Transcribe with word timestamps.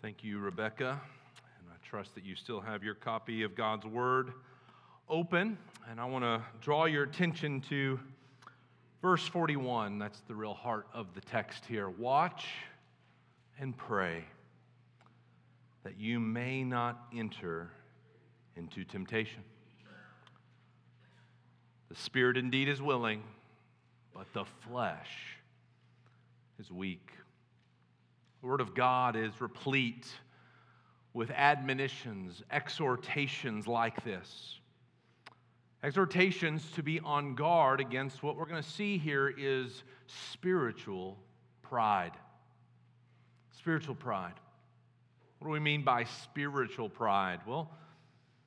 Thank 0.00 0.22
you, 0.22 0.38
Rebecca. 0.38 1.00
And 1.58 1.68
I 1.72 1.88
trust 1.88 2.14
that 2.14 2.24
you 2.24 2.36
still 2.36 2.60
have 2.60 2.84
your 2.84 2.94
copy 2.94 3.42
of 3.42 3.56
God's 3.56 3.84
Word 3.84 4.32
open. 5.08 5.58
And 5.90 6.00
I 6.00 6.04
want 6.04 6.22
to 6.22 6.40
draw 6.60 6.84
your 6.84 7.02
attention 7.02 7.60
to 7.62 7.98
verse 9.02 9.26
41. 9.26 9.98
That's 9.98 10.20
the 10.28 10.36
real 10.36 10.54
heart 10.54 10.86
of 10.94 11.14
the 11.16 11.20
text 11.20 11.64
here. 11.66 11.90
Watch 11.90 12.46
and 13.58 13.76
pray 13.76 14.22
that 15.82 15.98
you 15.98 16.20
may 16.20 16.62
not 16.62 17.08
enter 17.12 17.68
into 18.54 18.84
temptation. 18.84 19.42
The 21.88 21.96
spirit 21.96 22.36
indeed 22.36 22.68
is 22.68 22.80
willing, 22.80 23.24
but 24.14 24.32
the 24.32 24.44
flesh 24.68 25.10
is 26.60 26.70
weak. 26.70 27.10
The 28.40 28.46
Word 28.46 28.60
of 28.60 28.74
God 28.74 29.16
is 29.16 29.40
replete 29.40 30.06
with 31.12 31.30
admonitions, 31.30 32.42
exhortations 32.52 33.66
like 33.66 34.04
this. 34.04 34.60
Exhortations 35.82 36.70
to 36.72 36.82
be 36.82 37.00
on 37.00 37.34
guard 37.34 37.80
against 37.80 38.22
what 38.22 38.36
we're 38.36 38.46
going 38.46 38.62
to 38.62 38.68
see 38.68 38.98
here 38.98 39.32
is 39.36 39.82
spiritual 40.06 41.16
pride. 41.62 42.12
Spiritual 43.56 43.94
pride. 43.94 44.34
What 45.38 45.48
do 45.48 45.52
we 45.52 45.60
mean 45.60 45.82
by 45.82 46.04
spiritual 46.04 46.88
pride? 46.88 47.40
Well, 47.46 47.70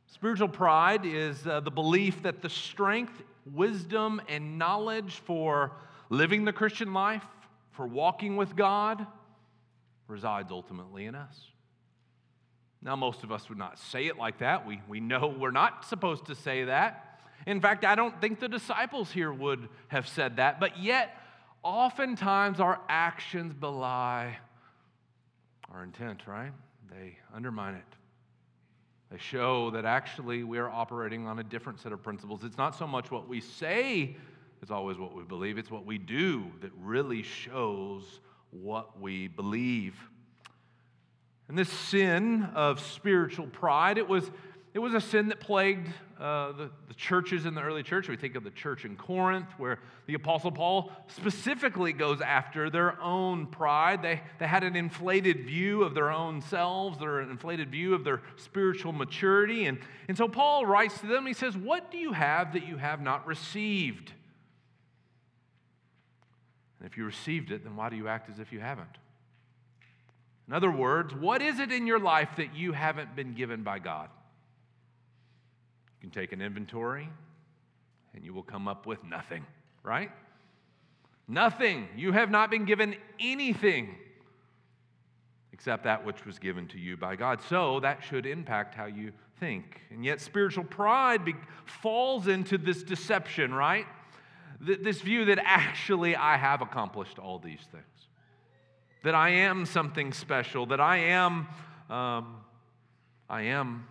spiritual 0.08 0.50
pride 0.50 1.06
is 1.06 1.46
uh, 1.48 1.62
the 1.62 1.72
belief 1.72 2.24
that 2.24 2.42
the 2.42 2.50
strength, 2.50 3.22
wisdom, 3.54 4.22
and 4.28 4.58
knowledge 4.58 5.22
for 5.26 5.74
living 6.10 6.46
the 6.46 6.54
Christian 6.54 6.94
life, 6.94 7.24
for 7.72 7.88
walking 7.88 8.36
with 8.36 8.56
God, 8.56 9.06
resides 10.12 10.52
ultimately 10.52 11.06
in 11.06 11.16
us. 11.16 11.40
Now, 12.84 12.96
most 12.96 13.24
of 13.24 13.32
us 13.32 13.48
would 13.50 13.58
not 13.58 13.80
say 13.80 14.08
it 14.08 14.18
like 14.18 14.40
that. 14.40 14.68
We, 14.68 14.82
we 14.88 15.00
know 15.00 15.28
we're 15.40 15.52
not 15.52 15.86
supposed 15.86 16.26
to 16.26 16.36
say 16.36 16.66
that. 16.66 17.08
In 17.48 17.60
fact, 17.60 17.86
I 17.86 17.96
don't 17.96 18.20
think 18.22 18.40
the 18.40 18.50
disciples 18.50 19.12
here 19.12 19.34
would 19.34 19.68
have 19.88 20.08
said 20.08 20.38
that, 20.38 20.60
but 20.60 20.80
yet, 20.80 21.18
oftentimes 21.64 22.60
our 22.60 22.80
actions 22.88 23.54
belie 23.54 24.38
our 25.74 25.84
intent, 25.84 26.28
right? 26.28 26.52
They 26.90 27.18
undermine 27.34 27.76
it. 27.76 27.84
They 29.10 29.18
show 29.18 29.72
that 29.72 29.86
actually 29.86 30.44
we 30.44 30.58
are 30.58 30.70
operating 30.70 31.28
on 31.28 31.40
a 31.40 31.44
different 31.44 31.80
set 31.80 31.92
of 31.92 32.04
principles. 32.04 32.44
It's 32.44 32.58
not 32.58 32.76
so 32.76 32.88
much 32.88 33.12
what 33.12 33.28
we 33.28 33.42
say, 33.42 34.16
it's 34.62 34.72
always 34.72 34.98
what 34.98 35.16
we 35.16 35.24
believe, 35.24 35.58
it's 35.58 35.72
what 35.72 35.86
we 35.86 35.98
do 35.98 36.46
that 36.62 36.72
really 36.80 37.24
shows 37.24 38.20
what 38.52 39.00
we 39.00 39.28
believe. 39.28 39.96
And 41.48 41.58
this 41.58 41.70
sin 41.70 42.48
of 42.56 42.80
spiritual 42.80 43.48
pride, 43.48 43.98
it 43.98 44.08
was, 44.08 44.30
it 44.74 44.80
was 44.80 44.94
a 44.94 45.02
sin 45.02 45.28
that 45.30 45.40
plagued 45.40 45.90
uh, 46.18 46.52
the, 46.52 46.70
the 46.88 46.94
churches 46.94 47.46
in 47.46 47.56
the 47.56 47.62
early 47.62 47.84
church. 47.84 48.08
We 48.08 48.16
think 48.16 48.36
of 48.36 48.44
the 48.44 48.52
church 48.52 48.86
in 48.86 48.96
Corinth, 48.96 49.48
where 49.58 49.80
the 50.06 50.14
Apostle 50.14 50.52
Paul 50.52 50.92
specifically 51.08 51.94
goes 51.94 52.22
after 52.22 52.70
their 52.70 53.02
own 53.02 53.48
pride. 53.48 54.02
They, 54.02 54.22
they 54.40 54.48
had 54.48 54.64
an 54.64 54.76
inflated 54.76 55.46
view 55.46 55.84
of 55.84 55.94
their 55.94 56.12
own 56.12 56.42
selves, 56.42 57.00
their 57.00 57.22
inflated 57.22 57.72
view 57.72 57.96
of 57.96 58.04
their 58.04 58.22
spiritual 58.38 58.94
maturity. 58.94 59.66
And, 59.66 59.80
and 60.08 60.16
so 60.16 60.28
Paul 60.28 60.66
writes 60.66 61.00
to 61.00 61.08
them, 61.08 61.26
he 61.26 61.34
says, 61.34 61.58
What 61.58 61.92
do 61.92 61.98
you 61.98 62.14
have 62.14 62.54
that 62.54 62.68
you 62.68 62.78
have 62.78 63.02
not 63.02 63.26
received? 63.26 64.14
And 66.82 66.90
if 66.90 66.98
you 66.98 67.06
received 67.06 67.52
it, 67.52 67.64
then 67.64 67.76
why 67.76 67.90
do 67.92 67.96
you 67.96 68.08
act 68.08 68.28
as 68.28 68.40
if 68.40 68.52
you 68.52 68.60
haven't? 68.60 68.98
In 70.48 70.54
other 70.54 70.72
words, 70.72 71.14
what 71.14 71.40
is 71.44 71.60
it 71.60 71.72
in 71.72 71.86
your 71.86 72.00
life 72.00 72.30
that 72.38 72.56
you 72.56 72.72
haven't 72.72 73.16
been 73.16 73.36
given 73.36 73.62
by 73.62 73.78
God? 73.78 74.10
You 76.02 76.10
can 76.10 76.10
take 76.10 76.32
an 76.32 76.42
inventory 76.42 77.08
and 78.16 78.26
you 78.26 78.34
will 78.34 78.42
come 78.42 78.68
up 78.68 78.88
with 78.88 79.04
nothing, 79.04 79.46
right? 79.84 80.10
Nothing. 81.28 81.88
You 81.96 82.14
have 82.14 82.32
not 82.32 82.50
been 82.50 82.66
given 82.66 82.96
anything 83.20 83.96
except 85.54 85.84
that 85.84 86.04
which 86.04 86.26
was 86.26 86.40
given 86.40 86.68
to 86.70 86.80
you 86.80 86.98
by 86.98 87.16
God. 87.16 87.42
So 87.48 87.80
that 87.82 88.04
should 88.04 88.26
impact 88.26 88.74
how 88.74 88.86
you 88.86 89.12
think. 89.40 89.82
And 89.92 90.04
yet, 90.04 90.20
spiritual 90.20 90.64
pride 90.64 91.24
be- 91.24 91.36
falls 91.66 92.28
into 92.28 92.58
this 92.58 92.82
deception, 92.82 93.54
right? 93.54 93.86
This 94.62 95.02
view 95.02 95.26
that 95.26 95.40
actually 95.44 96.16
I 96.16 96.38
have 96.38 96.62
accomplished 96.62 97.18
all 97.18 97.40
these 97.40 97.62
things, 97.72 97.84
that 99.04 99.16
I 99.16 99.30
am 99.30 99.66
something 99.66 100.14
special, 100.14 100.68
that 100.68 100.80
I 100.80 100.98
am, 100.98 101.48
um, 101.90 102.38
I 103.30 103.44
am 103.44 103.88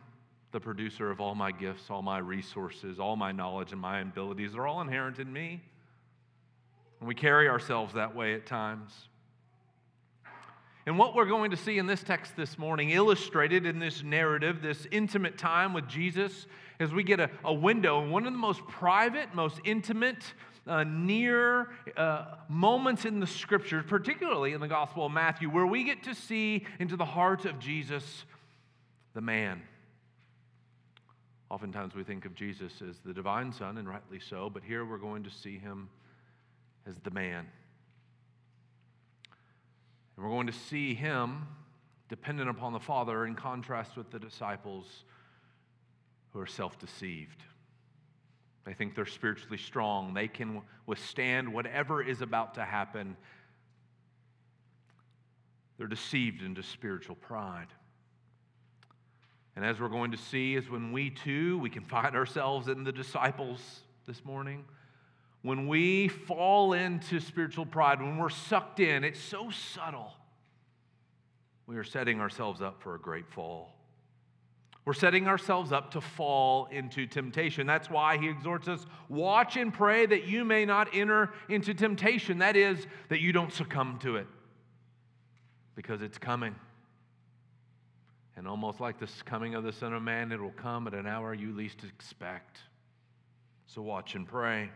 the 0.53 0.61
producer 0.61 1.11
of 1.11 1.21
all 1.21 1.35
my 1.35 1.51
gifts, 1.53 1.91
all 1.91 2.03
my 2.03 2.19
resources, 2.19 2.99
all 2.99 3.17
my 3.17 3.33
knowledge, 3.33 3.73
and 3.73 3.81
my 3.81 4.01
abilities 4.01 4.55
are 4.55 4.67
all 4.67 4.81
inherent 4.81 5.19
in 5.19 5.33
me. 5.33 5.61
And 7.01 7.09
we 7.09 7.15
carry 7.15 7.49
ourselves 7.49 7.95
that 7.95 8.15
way 8.15 8.35
at 8.35 8.47
times. 8.47 8.93
And 10.87 10.99
what 10.99 11.15
we're 11.15 11.27
going 11.27 11.51
to 11.51 11.57
see 11.57 11.79
in 11.79 11.87
this 11.87 12.03
text 12.03 12.37
this 12.37 12.59
morning, 12.59 12.91
illustrated 12.91 13.67
in 13.67 13.79
this 13.79 14.03
narrative, 14.03 14.63
this 14.63 14.87
intimate 14.91 15.37
time 15.37 15.73
with 15.73 15.87
Jesus, 15.89 16.47
as 16.79 16.93
we 16.93 17.03
get 17.03 17.21
a, 17.21 17.31
a 17.45 17.53
window, 17.53 18.09
one 18.09 18.27
of 18.27 18.33
the 18.33 18.39
most 18.39 18.67
private, 18.67 19.35
most 19.35 19.61
intimate, 19.65 20.25
uh, 20.71 20.85
near 20.85 21.69
uh, 21.97 22.27
moments 22.49 23.05
in 23.05 23.19
the 23.19 23.27
scriptures, 23.27 23.85
particularly 23.87 24.53
in 24.53 24.61
the 24.61 24.69
Gospel 24.69 25.05
of 25.05 25.13
Matthew, 25.13 25.51
where 25.51 25.67
we 25.67 25.83
get 25.83 26.05
to 26.05 26.15
see 26.15 26.65
into 26.79 26.97
the 26.97 27.05
heart 27.05 27.45
of 27.45 27.59
Jesus, 27.59 28.25
the 29.13 29.21
man. 29.21 29.63
Oftentimes 31.51 31.97
we 31.97 32.05
think 32.05 32.25
of 32.25 32.37
Jesus 32.37 32.73
as 32.89 33.01
the 33.05 33.13
divine 33.13 33.53
Son, 33.53 33.79
and 33.79 33.89
rightly 33.89 34.21
so, 34.21 34.49
but 34.49 34.63
here 34.63 34.85
we're 34.85 34.99
going 34.99 35.25
to 35.25 35.31
see 35.31 35.59
him 35.59 35.89
as 36.87 36.95
the 37.03 37.11
man. 37.11 37.47
And 40.17 40.25
we're 40.25 40.31
going 40.31 40.47
to 40.47 40.53
see 40.53 40.95
him 40.95 41.49
dependent 42.09 42.49
upon 42.49 42.73
the 42.73 42.81
Father 42.81 43.27
in 43.27 43.35
contrast 43.35 43.97
with 43.97 44.13
the 44.13 44.21
disciples 44.21 44.87
who 46.33 46.39
are 46.39 46.47
self 46.47 46.79
deceived. 46.79 47.43
They 48.71 48.75
think 48.75 48.95
they're 48.95 49.05
spiritually 49.05 49.59
strong. 49.59 50.15
They 50.15 50.29
can 50.29 50.63
withstand 50.87 51.53
whatever 51.53 52.01
is 52.01 52.21
about 52.21 52.55
to 52.55 52.65
happen. 52.65 53.17
They're 55.77 55.89
deceived 55.89 56.41
into 56.41 56.63
spiritual 56.63 57.17
pride. 57.17 57.67
And 59.57 59.65
as 59.65 59.81
we're 59.81 59.89
going 59.89 60.13
to 60.13 60.17
see, 60.17 60.55
is 60.55 60.71
when 60.71 60.93
we 60.93 61.11
too, 61.11 61.59
we 61.59 61.69
can 61.69 61.83
find 61.83 62.15
ourselves 62.15 62.69
in 62.69 62.85
the 62.85 62.93
disciples 62.93 63.81
this 64.07 64.25
morning. 64.25 64.65
When 65.43 65.67
we 65.67 66.07
fall 66.07 66.73
into 66.73 67.19
spiritual 67.19 67.67
pride, 67.67 68.01
when 68.01 68.19
we're 68.19 68.29
sucked 68.29 68.79
in, 68.79 69.03
it's 69.03 69.19
so 69.19 69.51
subtle. 69.51 70.13
We 71.67 71.77
are 71.77 71.83
setting 71.83 72.21
ourselves 72.21 72.63
up 72.63 72.81
for 72.81 72.95
a 72.95 73.01
great 73.01 73.29
fall. 73.33 73.80
We're 74.85 74.95
setting 74.95 75.29
ourselves 75.29 75.73
up 75.73 75.91
to 75.93 76.01
fall 76.01 76.67
into 76.73 77.07
temptation. 77.07 77.67
That's 77.67 77.91
why 77.91 78.17
he 78.17 78.29
exhorts 78.29 78.67
us 78.67 78.87
watch 79.09 79.57
and 79.57 79.73
pray 79.73 80.07
that 80.07 80.27
you 80.27 80.45
may 80.45 80.65
not 80.65 80.89
enter 80.95 81.31
into 81.49 81.75
temptation. 81.75 82.39
That 82.39 82.57
is, 82.57 82.87
that 83.09 83.21
you 83.21 83.33
don't 83.33 83.53
succumb 83.53 83.99
to 84.03 84.17
it 84.17 84.27
because 85.77 86.03
it's 86.03 86.19
coming. 86.19 86.55
And 88.37 88.49
almost 88.49 88.81
like 88.81 88.99
the 88.99 89.09
coming 89.27 89.55
of 89.55 89.65
the 89.65 89.73
Son 89.73 89.93
of 89.93 90.03
Man, 90.03 90.33
it 90.33 90.41
will 90.41 90.51
come 90.53 90.87
at 90.87 90.95
an 90.95 91.07
hour 91.07 91.35
you 91.35 91.55
least 91.55 91.85
expect. 91.85 92.59
So 93.67 93.83
watch 93.83 94.15
and 94.15 94.27
pray. 94.27 94.71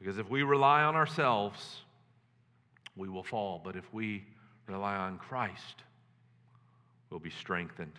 Because 0.00 0.18
if 0.18 0.28
we 0.28 0.42
rely 0.42 0.82
on 0.82 0.96
ourselves, 0.96 1.82
we 2.96 3.08
will 3.08 3.22
fall. 3.22 3.60
But 3.64 3.76
if 3.76 3.84
we 3.94 4.24
rely 4.66 4.96
on 4.96 5.18
Christ, 5.18 5.84
we'll 7.08 7.20
be 7.20 7.30
strengthened. 7.30 7.92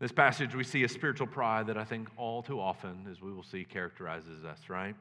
This 0.00 0.12
passage, 0.12 0.54
we 0.54 0.62
see 0.62 0.84
a 0.84 0.88
spiritual 0.88 1.26
pride 1.26 1.66
that 1.66 1.76
I 1.76 1.84
think 1.84 2.08
all 2.16 2.42
too 2.42 2.60
often, 2.60 3.06
as 3.10 3.20
we 3.20 3.32
will 3.32 3.42
see, 3.42 3.64
characterizes 3.64 4.44
us, 4.44 4.68
right? 4.68 4.94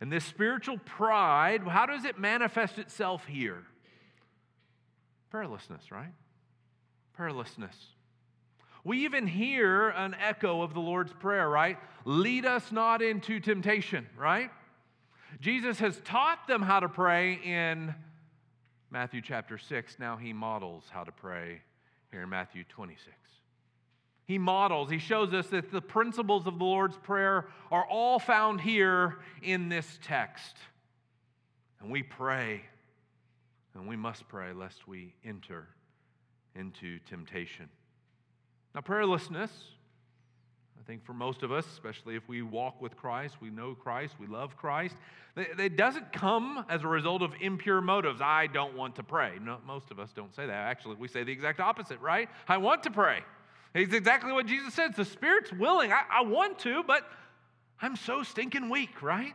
And 0.00 0.10
this 0.10 0.24
spiritual 0.24 0.78
pride, 0.78 1.62
how 1.62 1.86
does 1.86 2.04
it 2.04 2.18
manifest 2.18 2.78
itself 2.78 3.24
here? 3.26 3.62
Prayerlessness, 5.32 5.90
right? 5.90 6.12
Prayerlessness. 7.16 7.76
We 8.82 9.04
even 9.04 9.26
hear 9.26 9.88
an 9.90 10.16
echo 10.20 10.62
of 10.62 10.74
the 10.74 10.80
Lord's 10.80 11.12
Prayer, 11.12 11.48
right? 11.48 11.78
Lead 12.04 12.44
us 12.44 12.72
not 12.72 13.02
into 13.02 13.38
temptation, 13.38 14.06
right? 14.16 14.50
Jesus 15.40 15.78
has 15.78 16.00
taught 16.04 16.48
them 16.48 16.62
how 16.62 16.80
to 16.80 16.88
pray 16.88 17.34
in 17.34 17.94
Matthew 18.90 19.20
chapter 19.22 19.58
6. 19.58 19.98
Now 19.98 20.16
he 20.16 20.32
models 20.32 20.84
how 20.90 21.04
to 21.04 21.12
pray 21.12 21.62
here 22.10 22.22
in 22.22 22.28
Matthew 22.28 22.64
26 22.64 23.14
he 24.26 24.38
models, 24.38 24.90
he 24.90 24.98
shows 24.98 25.32
us 25.32 25.46
that 25.48 25.70
the 25.70 25.80
principles 25.80 26.46
of 26.46 26.58
the 26.58 26.64
Lord's 26.64 26.96
Prayer 26.98 27.46
are 27.70 27.86
all 27.86 28.18
found 28.18 28.60
here 28.60 29.18
in 29.42 29.68
this 29.68 29.98
text. 30.02 30.56
And 31.80 31.90
we 31.90 32.02
pray 32.02 32.62
And 33.76 33.86
we 33.86 33.96
must 33.96 34.26
pray 34.28 34.52
lest 34.52 34.88
we 34.88 35.12
enter 35.24 35.68
into 36.54 36.98
temptation. 37.00 37.68
Now, 38.74 38.80
prayerlessness, 38.80 39.50
I 40.78 40.82
think 40.86 41.04
for 41.04 41.12
most 41.12 41.42
of 41.42 41.52
us, 41.52 41.66
especially 41.66 42.16
if 42.16 42.26
we 42.26 42.40
walk 42.40 42.80
with 42.80 42.96
Christ, 42.96 43.36
we 43.40 43.50
know 43.50 43.74
Christ, 43.74 44.14
we 44.18 44.26
love 44.26 44.56
Christ, 44.56 44.96
it 45.36 45.76
doesn't 45.76 46.12
come 46.12 46.64
as 46.70 46.84
a 46.84 46.88
result 46.88 47.20
of 47.20 47.32
impure 47.40 47.82
motives. 47.82 48.22
I 48.22 48.46
don't 48.46 48.74
want 48.74 48.96
to 48.96 49.02
pray. 49.02 49.32
No, 49.42 49.58
most 49.66 49.90
of 49.90 50.00
us 50.00 50.10
don't 50.14 50.34
say 50.34 50.46
that. 50.46 50.52
Actually, 50.52 50.94
we 50.94 51.08
say 51.08 51.24
the 51.24 51.32
exact 51.32 51.60
opposite, 51.60 52.00
right? 52.00 52.30
I 52.48 52.56
want 52.56 52.82
to 52.84 52.90
pray. 52.90 53.20
It's 53.76 53.92
exactly 53.92 54.32
what 54.32 54.46
Jesus 54.46 54.72
said. 54.72 54.96
The 54.96 55.04
Spirit's 55.04 55.52
willing. 55.52 55.92
I, 55.92 56.02
I 56.10 56.22
want 56.22 56.58
to, 56.60 56.82
but 56.82 57.02
I'm 57.80 57.94
so 57.94 58.22
stinking 58.22 58.70
weak, 58.70 59.02
right? 59.02 59.34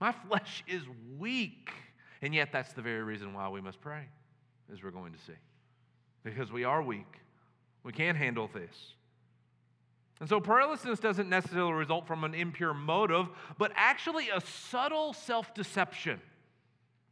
My 0.00 0.12
flesh 0.12 0.64
is 0.66 0.82
weak. 1.18 1.70
And 2.22 2.34
yet, 2.34 2.52
that's 2.52 2.72
the 2.72 2.80
very 2.80 3.02
reason 3.02 3.34
why 3.34 3.50
we 3.50 3.60
must 3.60 3.80
pray, 3.82 4.04
as 4.72 4.82
we're 4.82 4.90
going 4.90 5.12
to 5.12 5.18
see. 5.18 5.34
Because 6.24 6.50
we 6.50 6.64
are 6.64 6.82
weak. 6.82 7.20
We 7.84 7.92
can't 7.92 8.16
handle 8.16 8.48
this. 8.52 8.94
And 10.20 10.28
so, 10.28 10.40
prayerlessness 10.40 10.98
doesn't 10.98 11.28
necessarily 11.28 11.74
result 11.74 12.06
from 12.06 12.24
an 12.24 12.34
impure 12.34 12.72
motive, 12.72 13.28
but 13.58 13.72
actually 13.76 14.30
a 14.30 14.40
subtle 14.40 15.12
self 15.12 15.52
deception. 15.52 16.18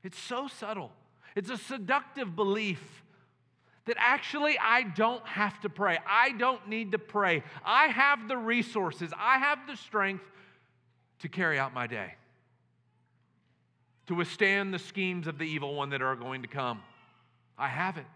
It's 0.03 0.19
so 0.19 0.49
subtle. 0.49 0.93
It's 1.37 1.51
a 1.51 1.59
seductive 1.59 2.35
belief 2.35 3.04
that 3.87 3.97
actually 3.99 4.59
I 4.59 4.83
don't 4.83 5.27
have 5.27 5.61
to 5.61 5.69
pray. 5.69 5.99
I 6.09 6.31
don't 6.33 6.69
need 6.69 6.93
to 6.93 6.99
pray. 6.99 7.43
I 7.65 7.87
have 7.89 8.29
the 8.29 8.37
resources, 8.37 9.13
I 9.19 9.39
have 9.39 9.59
the 9.67 9.77
strength 9.77 10.25
to 11.21 11.29
carry 11.29 11.59
out 11.59 11.73
my 11.73 11.87
day, 11.87 12.15
to 14.07 14.15
withstand 14.15 14.75
the 14.75 14.79
schemes 14.79 15.27
of 15.27 15.39
the 15.39 15.45
evil 15.45 15.75
one 15.75 15.91
that 15.91 16.03
are 16.03 16.17
going 16.17 16.43
to 16.43 16.49
come. 16.49 16.83
I 17.57 17.69
have 17.69 17.97
it. 17.97 18.07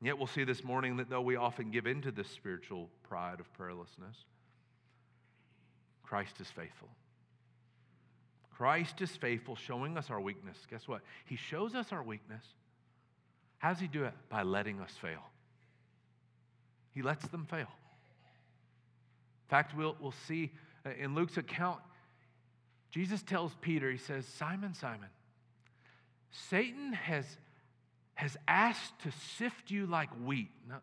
And 0.00 0.06
yet, 0.06 0.18
we'll 0.18 0.26
see 0.26 0.44
this 0.44 0.62
morning 0.62 0.98
that 0.98 1.08
though 1.08 1.22
we 1.22 1.36
often 1.36 1.70
give 1.70 1.86
into 1.86 2.10
this 2.10 2.28
spiritual 2.28 2.90
pride 3.08 3.40
of 3.40 3.46
prayerlessness, 3.58 4.16
Christ 6.02 6.40
is 6.40 6.48
faithful. 6.48 6.88
Christ 8.54 9.00
is 9.00 9.10
faithful, 9.10 9.56
showing 9.56 9.96
us 9.96 10.10
our 10.10 10.20
weakness. 10.20 10.58
Guess 10.70 10.86
what? 10.86 11.00
He 11.24 11.36
shows 11.36 11.74
us 11.74 11.90
our 11.90 12.02
weakness. 12.02 12.44
How 13.58 13.70
does 13.70 13.80
He 13.80 13.86
do 13.86 14.04
it? 14.04 14.12
By 14.28 14.42
letting 14.42 14.80
us 14.80 14.92
fail. 15.00 15.22
He 16.92 17.02
lets 17.02 17.26
them 17.28 17.46
fail. 17.50 17.60
In 17.60 19.48
fact, 19.48 19.76
we'll, 19.76 19.96
we'll 20.00 20.14
see 20.26 20.52
uh, 20.86 20.90
in 20.98 21.14
Luke's 21.14 21.36
account, 21.36 21.80
Jesus 22.90 23.22
tells 23.22 23.52
Peter, 23.60 23.90
He 23.90 23.98
says, 23.98 24.26
Simon, 24.26 24.74
Simon, 24.74 25.08
Satan 26.30 26.92
has 26.92 27.24
has 28.14 28.36
asked 28.46 28.92
to 29.02 29.10
sift 29.36 29.70
you 29.70 29.86
like 29.86 30.08
wheat. 30.24 30.50
Now, 30.68 30.80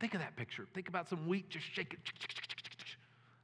think 0.00 0.14
of 0.14 0.20
that 0.20 0.36
picture. 0.36 0.66
Think 0.74 0.88
about 0.88 1.08
some 1.08 1.28
wheat 1.28 1.50
just 1.50 1.66
shake 1.72 1.92
it. 1.92 1.98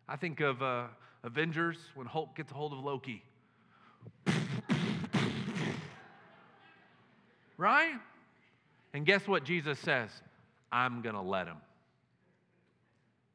I 0.08 0.16
think 0.16 0.40
of 0.40 0.62
uh, 0.62 0.86
Avengers 1.22 1.76
when 1.94 2.06
Hulk 2.06 2.34
gets 2.36 2.50
a 2.50 2.54
hold 2.54 2.72
of 2.72 2.78
Loki. 2.78 3.22
right? 7.58 7.94
And 8.94 9.04
guess 9.04 9.26
what 9.26 9.44
Jesus 9.44 9.78
says? 9.80 10.10
I'm 10.70 11.02
going 11.02 11.16
to 11.16 11.20
let 11.20 11.48
him. 11.48 11.56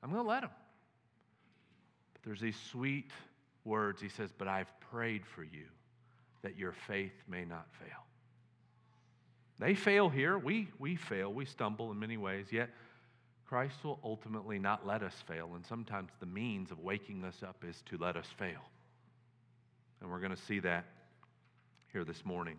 I'm 0.01 0.11
going 0.11 0.23
to 0.23 0.29
let 0.29 0.43
him. 0.43 0.49
But 2.13 2.21
there's 2.23 2.39
these 2.39 2.57
sweet 2.71 3.11
words. 3.65 4.01
He 4.01 4.07
says, 4.07 4.31
But 4.35 4.47
I've 4.47 4.71
prayed 4.89 5.25
for 5.25 5.43
you 5.43 5.65
that 6.41 6.57
your 6.57 6.71
faith 6.87 7.11
may 7.27 7.43
not 7.43 7.67
fail. 7.77 8.05
They 9.59 9.75
fail 9.75 10.07
here. 10.07 10.37
We, 10.37 10.69
we 10.79 10.95
fail. 10.95 11.33
We 11.33 11.43
stumble 11.43 11.91
in 11.91 11.99
many 11.99 12.15
ways. 12.15 12.47
Yet, 12.49 12.69
Christ 13.45 13.83
will 13.83 13.99
ultimately 14.03 14.59
not 14.59 14.87
let 14.87 15.03
us 15.03 15.15
fail. 15.27 15.51
And 15.55 15.65
sometimes 15.65 16.11
the 16.21 16.25
means 16.25 16.71
of 16.71 16.79
waking 16.79 17.25
us 17.25 17.43
up 17.43 17.65
is 17.67 17.83
to 17.87 17.97
let 17.97 18.15
us 18.15 18.27
fail. 18.37 18.61
And 19.99 20.09
we're 20.09 20.19
going 20.19 20.35
to 20.35 20.41
see 20.41 20.59
that 20.59 20.85
here 21.91 22.05
this 22.05 22.23
morning. 22.23 22.55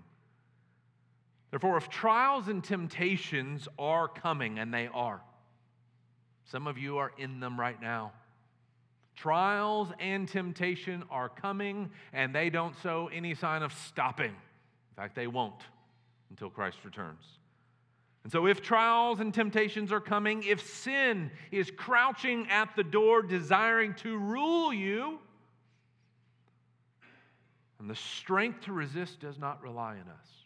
Therefore, 1.50 1.76
if 1.76 1.88
trials 1.88 2.48
and 2.48 2.62
temptations 2.62 3.66
are 3.78 4.06
coming, 4.06 4.58
and 4.58 4.72
they 4.72 4.88
are, 4.92 5.20
some 6.44 6.66
of 6.66 6.78
you 6.78 6.98
are 6.98 7.12
in 7.18 7.40
them 7.40 7.58
right 7.58 7.80
now. 7.80 8.12
Trials 9.16 9.88
and 9.98 10.26
temptation 10.26 11.04
are 11.10 11.28
coming, 11.28 11.90
and 12.12 12.34
they 12.34 12.50
don't 12.50 12.74
show 12.82 13.10
any 13.12 13.34
sign 13.34 13.62
of 13.62 13.72
stopping. 13.72 14.30
In 14.30 14.96
fact, 14.96 15.14
they 15.14 15.26
won't 15.26 15.62
until 16.30 16.50
Christ 16.50 16.78
returns. 16.84 17.24
And 18.22 18.32
so, 18.32 18.46
if 18.46 18.62
trials 18.62 19.20
and 19.20 19.32
temptations 19.32 19.92
are 19.92 20.00
coming, 20.00 20.42
if 20.44 20.64
sin 20.64 21.30
is 21.50 21.70
crouching 21.70 22.48
at 22.48 22.76
the 22.76 22.84
door 22.84 23.22
desiring 23.22 23.94
to 23.94 24.16
rule 24.16 24.72
you, 24.72 25.18
and 27.78 27.88
the 27.88 27.96
strength 27.96 28.62
to 28.62 28.72
resist 28.72 29.20
does 29.20 29.38
not 29.38 29.62
rely 29.62 29.92
on 29.92 30.08
us, 30.08 30.39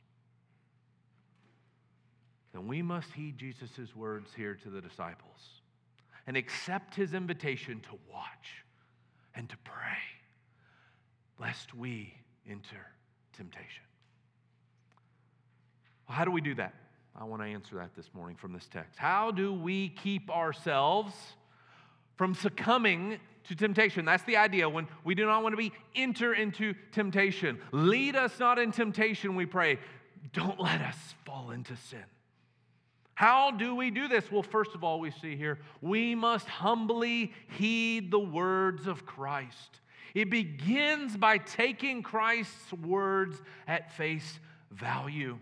then 2.55 2.69
we 2.69 2.83
must 2.83 3.13
heed 3.13 3.37
Jesus' 3.37 3.95
words 3.97 4.31
here 4.37 4.55
to 4.63 4.71
the 4.71 4.81
disciples 4.81 5.61
and 6.27 6.37
accept 6.37 6.95
his 6.95 7.13
invitation 7.13 7.81
to 7.81 7.99
watch 8.11 8.65
and 9.35 9.49
to 9.51 9.57
pray, 9.65 9.99
lest 11.41 11.75
we 11.75 12.15
enter 12.49 12.87
temptation. 13.37 13.83
Well, 16.09 16.17
how 16.17 16.25
do 16.25 16.31
we 16.31 16.41
do 16.41 16.55
that? 16.55 16.75
I 17.17 17.25
want 17.25 17.43
to 17.43 17.49
answer 17.49 17.75
that 17.77 17.97
this 17.97 18.09
morning 18.15 18.37
from 18.37 18.53
this 18.53 18.69
text. 18.69 18.99
How 18.99 19.33
do 19.33 19.53
we 19.53 19.89
keep 19.89 20.31
ourselves 20.31 21.13
from 22.17 22.35
succumbing 22.35 23.19
to 23.49 23.55
temptation? 23.57 24.05
That's 24.05 24.23
the 24.23 24.37
idea 24.37 24.69
when 24.69 24.87
we 25.03 25.17
do 25.17 25.27
not 25.27 25.43
want 25.43 25.55
to 25.55 25.57
be 25.57 25.73
enter 25.97 26.33
into 26.33 26.75
temptation. 26.93 27.59
Lead 27.73 28.15
us 28.15 28.39
not 28.39 28.61
in 28.61 28.71
temptation, 28.71 29.35
we 29.35 29.47
pray. 29.47 29.81
Don't 30.33 30.61
let 30.61 30.81
us 30.81 30.97
fall 31.25 31.51
into 31.51 31.77
sin. 31.77 32.05
How 33.15 33.51
do 33.53 33.75
we 33.75 33.91
do 33.91 34.09
this? 34.09 34.31
Well, 34.31 34.43
first 34.43 34.75
of 34.75 34.83
all, 34.83 34.99
we 34.99 35.11
see 35.11 35.37
here 35.37 35.59
we 35.81 36.15
must 36.15 36.49
humbly 36.49 37.33
heed 37.59 38.11
the 38.11 38.19
words 38.19 38.87
of 38.87 39.07
Christ. 39.07 39.81
It 40.15 40.31
begins 40.31 41.17
by 41.17 41.39
taking 41.39 42.03
Christ's 42.03 42.73
words 42.73 43.41
at 43.67 43.93
face 43.93 44.39
value. 44.71 45.39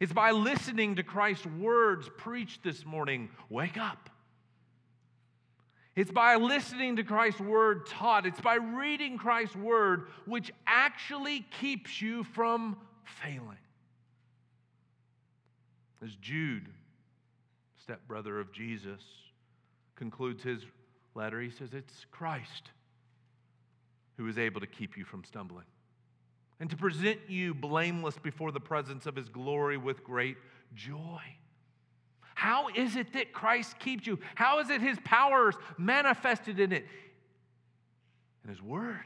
It's 0.00 0.12
by 0.12 0.30
listening 0.30 0.96
to 0.96 1.02
Christ's 1.02 1.46
words 1.46 2.08
preached 2.16 2.62
this 2.62 2.86
morning 2.86 3.28
wake 3.50 3.76
up. 3.76 4.08
It's 5.94 6.10
by 6.10 6.36
listening 6.36 6.96
to 6.96 7.04
Christ's 7.04 7.40
word 7.40 7.86
taught. 7.86 8.24
It's 8.24 8.40
by 8.40 8.54
reading 8.54 9.18
Christ's 9.18 9.56
word 9.56 10.06
which 10.24 10.50
actually 10.66 11.44
keeps 11.60 12.00
you 12.00 12.24
from 12.24 12.76
failing. 13.04 13.58
As 16.02 16.14
Jude, 16.16 16.68
stepbrother 17.82 18.40
of 18.40 18.52
Jesus, 18.52 19.02
concludes 19.96 20.42
his 20.42 20.64
letter, 21.14 21.40
he 21.40 21.50
says, 21.50 21.74
It's 21.74 22.06
Christ 22.10 22.70
who 24.16 24.26
is 24.28 24.38
able 24.38 24.60
to 24.60 24.66
keep 24.66 24.96
you 24.96 25.04
from 25.04 25.24
stumbling 25.24 25.64
and 26.58 26.68
to 26.70 26.76
present 26.76 27.18
you 27.28 27.54
blameless 27.54 28.16
before 28.18 28.52
the 28.52 28.60
presence 28.60 29.06
of 29.06 29.16
his 29.16 29.28
glory 29.28 29.78
with 29.78 30.04
great 30.04 30.36
joy. 30.74 31.20
How 32.34 32.68
is 32.68 32.96
it 32.96 33.12
that 33.14 33.32
Christ 33.32 33.78
keeps 33.78 34.06
you? 34.06 34.18
How 34.34 34.60
is 34.60 34.70
it 34.70 34.80
his 34.80 34.98
powers 35.04 35.54
manifested 35.78 36.60
in 36.60 36.72
it? 36.72 36.86
In 38.44 38.50
his 38.50 38.62
word. 38.62 39.04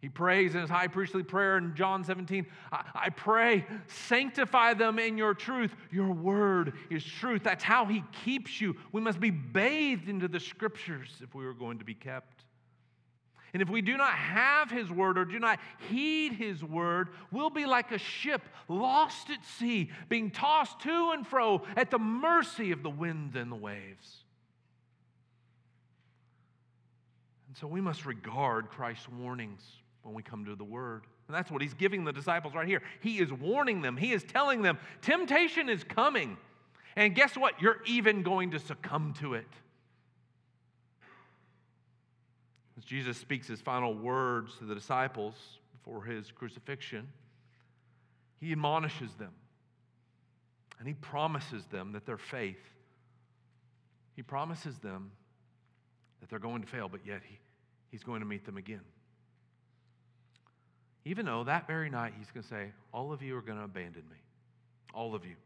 He 0.00 0.08
prays 0.08 0.54
in 0.54 0.60
his 0.60 0.70
high 0.70 0.86
priestly 0.86 1.24
prayer 1.24 1.58
in 1.58 1.74
John 1.74 2.04
17 2.04 2.46
I, 2.70 2.84
I, 2.94 3.08
pray, 3.10 3.66
sanctify 3.88 4.74
them 4.74 4.98
in 4.98 5.18
your 5.18 5.34
truth. 5.34 5.74
Your 5.90 6.12
word 6.12 6.74
is 6.88 7.04
truth. 7.04 7.42
That's 7.42 7.64
how 7.64 7.84
he 7.84 8.04
keeps 8.24 8.60
you. 8.60 8.76
We 8.92 9.00
must 9.00 9.18
be 9.18 9.30
bathed 9.30 10.08
into 10.08 10.28
the 10.28 10.38
scriptures 10.38 11.10
if 11.20 11.34
we 11.34 11.44
are 11.46 11.52
going 11.52 11.80
to 11.80 11.84
be 11.84 11.94
kept. 11.94 12.44
And 13.52 13.62
if 13.62 13.68
we 13.68 13.82
do 13.82 13.96
not 13.96 14.12
have 14.12 14.70
his 14.70 14.90
word 14.90 15.18
or 15.18 15.24
do 15.24 15.38
not 15.40 15.58
heed 15.88 16.34
his 16.34 16.62
word, 16.62 17.08
we'll 17.32 17.50
be 17.50 17.66
like 17.66 17.90
a 17.90 17.98
ship 17.98 18.42
lost 18.68 19.30
at 19.30 19.44
sea, 19.44 19.90
being 20.08 20.30
tossed 20.30 20.78
to 20.80 21.10
and 21.12 21.26
fro 21.26 21.62
at 21.76 21.90
the 21.90 21.98
mercy 21.98 22.70
of 22.70 22.82
the 22.82 22.90
winds 22.90 23.34
and 23.34 23.50
the 23.50 23.56
waves. 23.56 24.24
And 27.48 27.56
so 27.56 27.66
we 27.66 27.80
must 27.80 28.06
regard 28.06 28.68
Christ's 28.68 29.08
warnings 29.08 29.62
when 30.02 30.14
we 30.14 30.22
come 30.22 30.44
to 30.44 30.54
the 30.54 30.64
word. 30.64 31.04
And 31.26 31.36
that's 31.36 31.50
what 31.50 31.60
he's 31.60 31.74
giving 31.74 32.04
the 32.04 32.12
disciples 32.12 32.54
right 32.54 32.66
here. 32.66 32.82
He 33.00 33.18
is 33.18 33.32
warning 33.32 33.82
them, 33.82 33.96
he 33.96 34.12
is 34.12 34.24
telling 34.24 34.62
them 34.62 34.78
temptation 35.02 35.68
is 35.68 35.84
coming. 35.84 36.36
And 36.96 37.14
guess 37.14 37.36
what? 37.36 37.60
You're 37.60 37.80
even 37.86 38.22
going 38.22 38.52
to 38.52 38.58
succumb 38.58 39.14
to 39.20 39.34
it. 39.34 39.46
As 42.76 42.84
Jesus 42.84 43.16
speaks 43.16 43.46
his 43.46 43.60
final 43.60 43.94
words 43.94 44.56
to 44.58 44.64
the 44.64 44.74
disciples 44.74 45.34
before 45.72 46.04
his 46.04 46.30
crucifixion, 46.32 47.08
he 48.40 48.52
admonishes 48.52 49.14
them 49.14 49.32
and 50.78 50.86
he 50.86 50.94
promises 50.94 51.66
them 51.66 51.92
that 51.92 52.06
their 52.06 52.18
faith, 52.18 52.62
he 54.14 54.22
promises 54.22 54.78
them 54.78 55.10
that 56.20 56.30
they're 56.30 56.38
going 56.38 56.62
to 56.62 56.68
fail, 56.68 56.88
but 56.88 57.00
yet 57.04 57.20
he, 57.28 57.38
he's 57.90 58.02
going 58.02 58.20
to 58.20 58.26
meet 58.26 58.44
them 58.44 58.56
again. 58.56 58.80
Even 61.04 61.26
though 61.26 61.44
that 61.44 61.66
very 61.66 61.90
night 61.90 62.14
he's 62.18 62.30
going 62.30 62.42
to 62.42 62.48
say, 62.48 62.72
All 62.92 63.12
of 63.12 63.22
you 63.22 63.36
are 63.36 63.42
going 63.42 63.58
to 63.58 63.64
abandon 63.64 64.02
me. 64.10 64.16
All 64.94 65.14
of 65.14 65.24
you. 65.24 65.36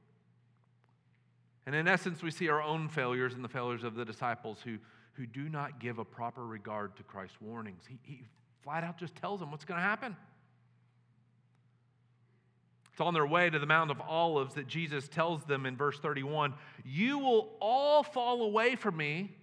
And 1.67 1.75
in 1.75 1.87
essence, 1.87 2.23
we 2.23 2.31
see 2.31 2.49
our 2.49 2.63
own 2.63 2.89
failures 2.89 3.35
and 3.35 3.45
the 3.45 3.49
failures 3.49 3.85
of 3.85 3.95
the 3.95 4.05
disciples 4.05 4.59
who, 4.65 4.79
who 5.13 5.27
do 5.27 5.49
not 5.49 5.79
give 5.79 5.99
a 5.99 6.05
proper 6.05 6.45
regard 6.45 6.97
to 6.97 7.03
Christ's 7.05 7.41
warnings. 7.41 7.85
He, 7.89 7.99
he 8.03 8.23
flat 8.63 8.83
out 8.83 8.99
just 8.99 9.15
tells 9.15 9.41
them 9.41 9.51
what's 9.51 9.65
going 9.65 9.79
to 9.79 9.85
happen. 9.85 10.17
It's 12.93 13.01
on 13.01 13.15
their 13.15 13.27
way 13.27 13.49
to 13.49 13.59
the 13.59 13.67
Mount 13.67 13.91
of 13.91 14.01
Olives 14.01 14.55
that 14.55 14.67
Jesus 14.67 15.09
tells 15.09 15.45
them 15.45 15.65
in 15.65 15.77
verse 15.77 15.99
31 15.99 16.55
You 16.85 17.19
will 17.19 17.57
all 17.61 18.03
fall 18.03 18.43
away 18.43 18.77
from 18.77 18.97
me 18.97 19.35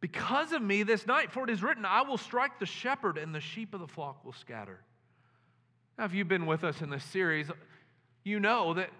because 0.00 0.52
of 0.52 0.62
me 0.62 0.82
this 0.82 1.06
night, 1.06 1.32
for 1.32 1.44
it 1.44 1.50
is 1.50 1.62
written, 1.62 1.84
I 1.84 2.02
will 2.02 2.18
strike 2.18 2.58
the 2.58 2.66
shepherd, 2.66 3.16
and 3.18 3.34
the 3.34 3.40
sheep 3.40 3.74
of 3.74 3.80
the 3.80 3.88
flock 3.88 4.24
will 4.24 4.32
scatter. 4.32 4.80
Now, 5.98 6.04
if 6.04 6.14
you've 6.14 6.28
been 6.28 6.46
with 6.46 6.64
us 6.64 6.82
in 6.82 6.90
this 6.90 7.04
series, 7.04 7.48
you 8.22 8.38
know 8.38 8.74
that 8.74 8.90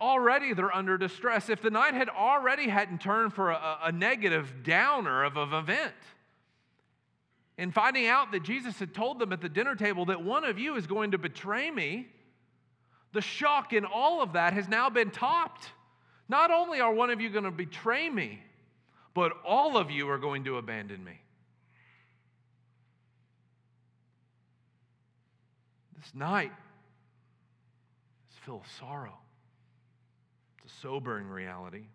already 0.00 0.54
they're 0.54 0.74
under 0.74 0.98
distress. 0.98 1.48
If 1.48 1.62
the 1.62 1.70
night 1.70 1.94
had 1.94 2.08
already 2.08 2.68
hadn't 2.68 3.00
turned 3.00 3.32
for 3.32 3.50
a, 3.50 3.78
a 3.84 3.92
negative 3.92 4.64
downer 4.64 5.24
of 5.24 5.36
an 5.36 5.52
event, 5.52 5.94
and 7.56 7.74
finding 7.74 8.06
out 8.06 8.30
that 8.32 8.44
Jesus 8.44 8.78
had 8.78 8.94
told 8.94 9.18
them 9.18 9.32
at 9.32 9.40
the 9.40 9.48
dinner 9.48 9.74
table 9.74 10.06
that 10.06 10.22
one 10.22 10.44
of 10.44 10.58
you 10.58 10.76
is 10.76 10.86
going 10.86 11.12
to 11.12 11.18
betray 11.18 11.70
me, 11.70 12.08
the 13.12 13.20
shock 13.20 13.72
in 13.72 13.84
all 13.84 14.22
of 14.22 14.34
that 14.34 14.52
has 14.52 14.68
now 14.68 14.90
been 14.90 15.10
topped. 15.10 15.68
Not 16.28 16.50
only 16.50 16.80
are 16.80 16.92
one 16.92 17.10
of 17.10 17.20
you 17.20 17.30
going 17.30 17.44
to 17.44 17.50
betray 17.50 18.08
me, 18.08 18.42
but 19.18 19.32
all 19.44 19.76
of 19.76 19.90
you 19.90 20.08
are 20.08 20.16
going 20.16 20.44
to 20.44 20.58
abandon 20.58 21.02
me. 21.02 21.20
This 25.96 26.14
night 26.14 26.52
is 28.30 28.38
full 28.46 28.58
of 28.58 28.70
sorrow. 28.78 29.18
It's 30.64 30.72
a 30.72 30.76
sobering 30.82 31.26
reality. 31.26 31.86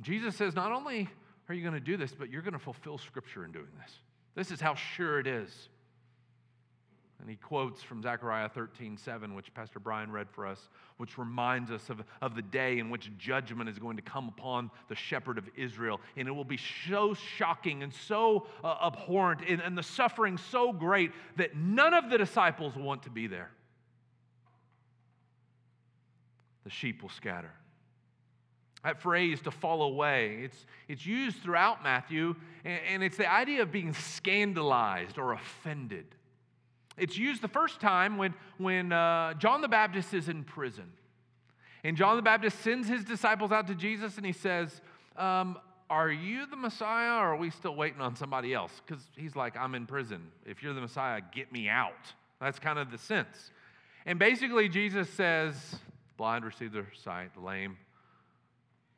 Jesus 0.00 0.34
says, 0.34 0.56
not 0.56 0.72
only 0.72 1.08
are 1.48 1.54
you 1.54 1.62
going 1.62 1.74
to 1.74 1.80
do 1.80 1.96
this? 1.96 2.10
But 2.10 2.28
you're 2.28 2.42
going 2.42 2.54
to 2.54 2.58
fulfill 2.58 2.98
Scripture 2.98 3.44
in 3.44 3.52
doing 3.52 3.68
this. 3.80 3.94
This 4.34 4.50
is 4.50 4.60
how 4.60 4.74
sure 4.74 5.20
it 5.20 5.28
is. 5.28 5.68
And 7.20 7.28
he 7.28 7.36
quotes 7.36 7.82
from 7.82 8.00
Zechariah 8.00 8.48
13, 8.48 8.96
7, 8.96 9.34
which 9.34 9.52
Pastor 9.52 9.80
Brian 9.80 10.12
read 10.12 10.28
for 10.30 10.46
us, 10.46 10.68
which 10.98 11.18
reminds 11.18 11.70
us 11.70 11.90
of, 11.90 12.02
of 12.22 12.36
the 12.36 12.42
day 12.42 12.78
in 12.78 12.90
which 12.90 13.10
judgment 13.18 13.68
is 13.68 13.78
going 13.78 13.96
to 13.96 14.02
come 14.02 14.28
upon 14.28 14.70
the 14.88 14.94
shepherd 14.94 15.36
of 15.36 15.48
Israel. 15.56 16.00
And 16.16 16.28
it 16.28 16.30
will 16.30 16.44
be 16.44 16.60
so 16.88 17.14
shocking 17.14 17.82
and 17.82 17.92
so 17.92 18.46
uh, 18.62 18.76
abhorrent 18.86 19.40
and, 19.48 19.60
and 19.60 19.76
the 19.76 19.82
suffering 19.82 20.38
so 20.38 20.72
great 20.72 21.10
that 21.36 21.56
none 21.56 21.92
of 21.92 22.08
the 22.08 22.18
disciples 22.18 22.76
want 22.76 23.02
to 23.02 23.10
be 23.10 23.26
there. 23.26 23.50
The 26.62 26.70
sheep 26.70 27.02
will 27.02 27.08
scatter. 27.08 27.52
That 28.84 29.02
phrase 29.02 29.40
to 29.42 29.50
fall 29.50 29.82
away, 29.82 30.42
it's, 30.44 30.66
it's 30.86 31.04
used 31.04 31.42
throughout 31.42 31.82
Matthew, 31.82 32.36
and, 32.64 32.80
and 32.88 33.02
it's 33.02 33.16
the 33.16 33.28
idea 33.28 33.62
of 33.62 33.72
being 33.72 33.92
scandalized 33.92 35.18
or 35.18 35.32
offended. 35.32 36.06
It's 36.98 37.16
used 37.16 37.42
the 37.42 37.48
first 37.48 37.80
time 37.80 38.16
when, 38.16 38.34
when 38.58 38.92
uh, 38.92 39.34
John 39.34 39.60
the 39.60 39.68
Baptist 39.68 40.14
is 40.14 40.28
in 40.28 40.44
prison. 40.44 40.92
And 41.84 41.96
John 41.96 42.16
the 42.16 42.22
Baptist 42.22 42.60
sends 42.60 42.88
his 42.88 43.04
disciples 43.04 43.52
out 43.52 43.66
to 43.68 43.74
Jesus 43.74 44.16
and 44.16 44.26
he 44.26 44.32
says, 44.32 44.80
um, 45.16 45.58
Are 45.88 46.10
you 46.10 46.46
the 46.46 46.56
Messiah 46.56 47.20
or 47.20 47.34
are 47.34 47.36
we 47.36 47.50
still 47.50 47.74
waiting 47.74 48.00
on 48.00 48.16
somebody 48.16 48.52
else? 48.52 48.72
Because 48.84 49.02
he's 49.16 49.36
like, 49.36 49.56
I'm 49.56 49.74
in 49.74 49.86
prison. 49.86 50.22
If 50.44 50.62
you're 50.62 50.74
the 50.74 50.80
Messiah, 50.80 51.20
get 51.32 51.52
me 51.52 51.68
out. 51.68 51.92
That's 52.40 52.58
kind 52.58 52.78
of 52.78 52.90
the 52.90 52.98
sense. 52.98 53.50
And 54.06 54.18
basically, 54.18 54.68
Jesus 54.68 55.08
says, 55.10 55.54
Blind 56.16 56.44
receive 56.44 56.72
their 56.72 56.88
sight, 57.04 57.34
the 57.34 57.40
lame 57.40 57.76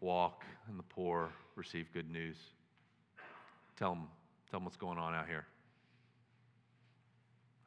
walk, 0.00 0.44
and 0.68 0.78
the 0.78 0.84
poor 0.84 1.30
receive 1.56 1.92
good 1.92 2.10
news. 2.10 2.36
Tell 3.76 3.90
them, 3.90 4.08
tell 4.50 4.60
them 4.60 4.64
what's 4.64 4.76
going 4.76 4.98
on 4.98 5.14
out 5.14 5.26
here. 5.26 5.46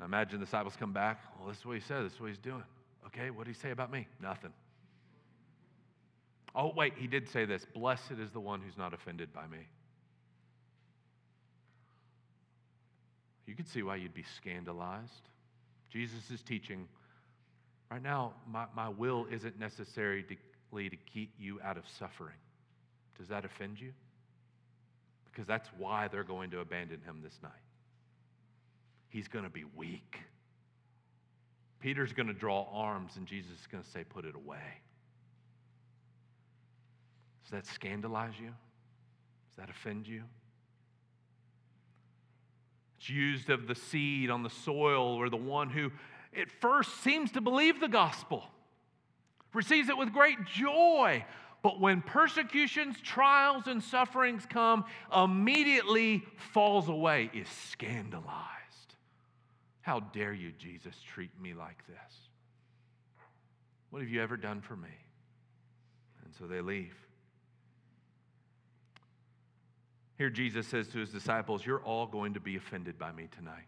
I 0.04 0.06
imagine 0.06 0.40
the 0.42 0.46
disciples 0.46 0.76
come 0.78 0.92
back. 0.92 1.22
Well, 1.40 1.48
this 1.48 1.60
is 1.60 1.66
what 1.66 1.76
he 1.76 1.82
said. 1.82 2.04
This 2.04 2.14
is 2.14 2.20
what 2.20 2.28
he's 2.28 2.38
doing. 2.38 2.64
Okay, 3.08 3.30
what 3.30 3.46
did 3.46 3.56
he 3.56 3.62
say 3.62 3.72
about 3.72 3.90
me? 3.90 4.06
Nothing. 4.22 4.52
Oh, 6.54 6.74
wait, 6.76 6.94
he 6.98 7.08
did 7.08 7.30
say 7.30 7.46
this 7.46 7.66
Blessed 7.74 8.20
is 8.22 8.32
the 8.32 8.40
one 8.42 8.60
who's 8.62 8.78
not 8.78 8.94
offended 8.94 9.32
by 9.32 9.48
me. 9.48 9.60
You 13.48 13.56
can 13.56 13.66
see 13.66 13.82
why 13.82 13.96
you'd 13.96 14.14
be 14.14 14.26
scandalized. 14.36 15.30
Jesus 15.90 16.30
is 16.32 16.42
teaching 16.42 16.90
right 17.90 18.04
now, 18.04 18.34
my, 18.46 18.66
my 18.76 18.90
will 18.90 19.26
isn't 19.32 19.58
necessary 19.58 20.24
to 20.24 20.36
to 20.76 20.98
keep 21.14 21.32
you 21.38 21.60
out 21.64 21.78
of 21.78 21.84
suffering. 21.88 22.34
Does 23.16 23.28
that 23.28 23.46
offend 23.46 23.80
you? 23.80 23.94
Because 25.26 25.46
that's 25.46 25.70
why 25.78 26.08
they're 26.08 26.24
going 26.24 26.50
to 26.50 26.62
abandon 26.62 27.00
him 27.06 27.20
this 27.24 27.38
night. 27.44 27.52
He's 29.14 29.28
going 29.28 29.46
to 29.46 29.52
be 29.52 29.64
weak. 29.76 30.18
Peter's 31.80 32.14
going 32.14 32.26
to 32.26 32.34
draw 32.34 32.66
arms, 32.74 33.12
and 33.16 33.28
Jesus 33.28 33.52
is 33.62 33.68
going 33.68 33.84
to 33.84 33.90
say, 33.92 34.04
Put 34.04 34.26
it 34.26 34.34
away. 34.34 34.82
Does 37.44 37.52
that 37.52 37.68
scandalize 37.68 38.34
you? 38.42 38.48
Does 38.48 39.58
that 39.58 39.70
offend 39.70 40.08
you? 40.08 40.24
It's 42.98 43.08
used 43.08 43.52
of 43.52 43.68
the 43.68 43.76
seed 43.76 44.32
on 44.32 44.42
the 44.42 44.50
soil 44.50 45.14
or 45.14 45.30
the 45.30 45.38
one 45.38 45.70
who 45.70 45.92
at 46.36 46.50
first 46.50 47.04
seems 47.04 47.32
to 47.34 47.42
believe 47.42 47.80
the 47.80 47.88
gospel 47.88 48.46
receives 49.54 49.90
it 49.90 49.98
with 49.98 50.12
great 50.12 50.44
joy. 50.46 51.24
But 51.62 51.80
when 51.80 52.02
persecutions, 52.02 52.96
trials, 53.00 53.68
and 53.68 53.84
sufferings 53.84 54.48
come, 54.50 54.86
immediately 55.16 56.24
falls 56.52 56.90
away, 56.90 57.30
is 57.32 57.48
scandalized. 57.70 58.63
How 59.84 60.00
dare 60.00 60.34
you, 60.34 60.54
Jesus, 60.58 60.96
treat 61.14 61.30
me 61.42 61.54
like 61.54 61.86
this? 61.88 62.14
What 63.90 64.02
have 64.02 64.10
you 64.10 64.24
ever 64.24 64.38
done 64.38 64.62
for 64.62 64.78
me? 64.78 64.88
And 66.24 66.34
so 66.40 66.48
they 66.48 66.62
leave. 66.62 66.96
Here, 70.18 70.30
Jesus 70.30 70.68
says 70.68 70.88
to 70.88 71.00
his 71.00 71.10
disciples, 71.10 71.66
You're 71.66 71.82
all 71.82 72.08
going 72.08 72.36
to 72.36 72.40
be 72.40 72.56
offended 72.56 72.98
by 72.98 73.12
me 73.12 73.28
tonight. 73.36 73.68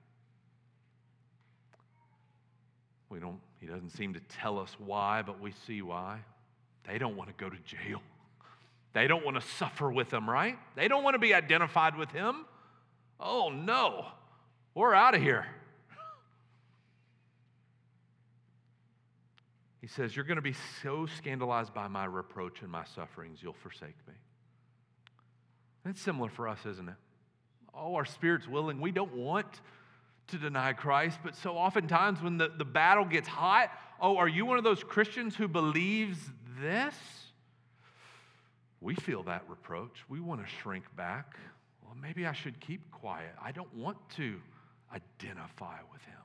We 3.10 3.20
don't, 3.20 3.42
he 3.60 3.68
doesn't 3.68 3.90
seem 3.90 4.14
to 4.14 4.22
tell 4.22 4.58
us 4.58 4.74
why, 4.80 5.22
but 5.22 5.42
we 5.42 5.54
see 5.68 5.82
why. 5.82 6.20
They 6.88 6.98
don't 6.98 7.18
want 7.18 7.30
to 7.30 7.36
go 7.44 7.50
to 7.50 7.58
jail. 7.58 8.02
They 8.94 9.08
don't 9.08 9.26
want 9.26 9.36
to 9.36 9.46
suffer 9.46 9.92
with 9.92 10.14
him, 10.14 10.30
right? 10.30 10.58
They 10.78 10.88
don't 10.88 11.04
want 11.04 11.16
to 11.16 11.20
be 11.20 11.34
identified 11.34 11.98
with 11.98 12.12
him. 12.12 12.46
Oh 13.20 13.50
no, 13.50 14.06
we're 14.74 14.94
out 14.94 15.14
of 15.14 15.22
here. 15.22 15.46
He 19.86 19.90
says, 19.90 20.16
You're 20.16 20.26
going 20.26 20.38
to 20.38 20.42
be 20.42 20.56
so 20.82 21.06
scandalized 21.06 21.72
by 21.72 21.88
my 21.88 22.06
reproach 22.06 22.64
and 22.64 22.72
my 22.72 22.86
sufferings, 22.96 23.38
you'll 23.44 23.54
forsake 23.54 23.96
me. 24.08 24.16
It's 25.86 26.02
similar 26.02 26.28
for 26.28 26.48
us, 26.48 26.58
isn't 26.66 26.90
it? 26.90 26.96
Oh, 27.72 27.94
our 27.94 28.04
spirit's 28.04 28.48
willing. 28.48 28.82
We 28.82 28.92
don't 28.92 29.14
want 29.14 29.46
to 30.30 30.38
deny 30.40 30.74
Christ, 30.74 31.20
but 31.24 31.36
so 31.36 31.52
oftentimes 31.52 32.20
when 32.20 32.40
the, 32.40 32.50
the 32.58 32.66
battle 32.66 33.06
gets 33.06 33.28
hot, 33.28 33.70
oh, 34.02 34.18
are 34.18 34.28
you 34.28 34.44
one 34.44 34.58
of 34.58 34.64
those 34.64 34.84
Christians 34.84 35.36
who 35.36 35.48
believes 35.48 36.18
this? 36.60 36.96
We 38.82 38.96
feel 38.96 39.22
that 39.24 39.44
reproach. 39.48 40.04
We 40.10 40.20
want 40.20 40.42
to 40.42 40.48
shrink 40.64 40.86
back. 40.96 41.38
Well, 41.84 41.96
maybe 42.02 42.26
I 42.26 42.34
should 42.34 42.60
keep 42.60 42.90
quiet. 42.90 43.36
I 43.40 43.52
don't 43.52 43.72
want 43.76 43.98
to 44.16 44.42
identify 44.92 45.78
with 45.94 46.02
him. 46.06 46.25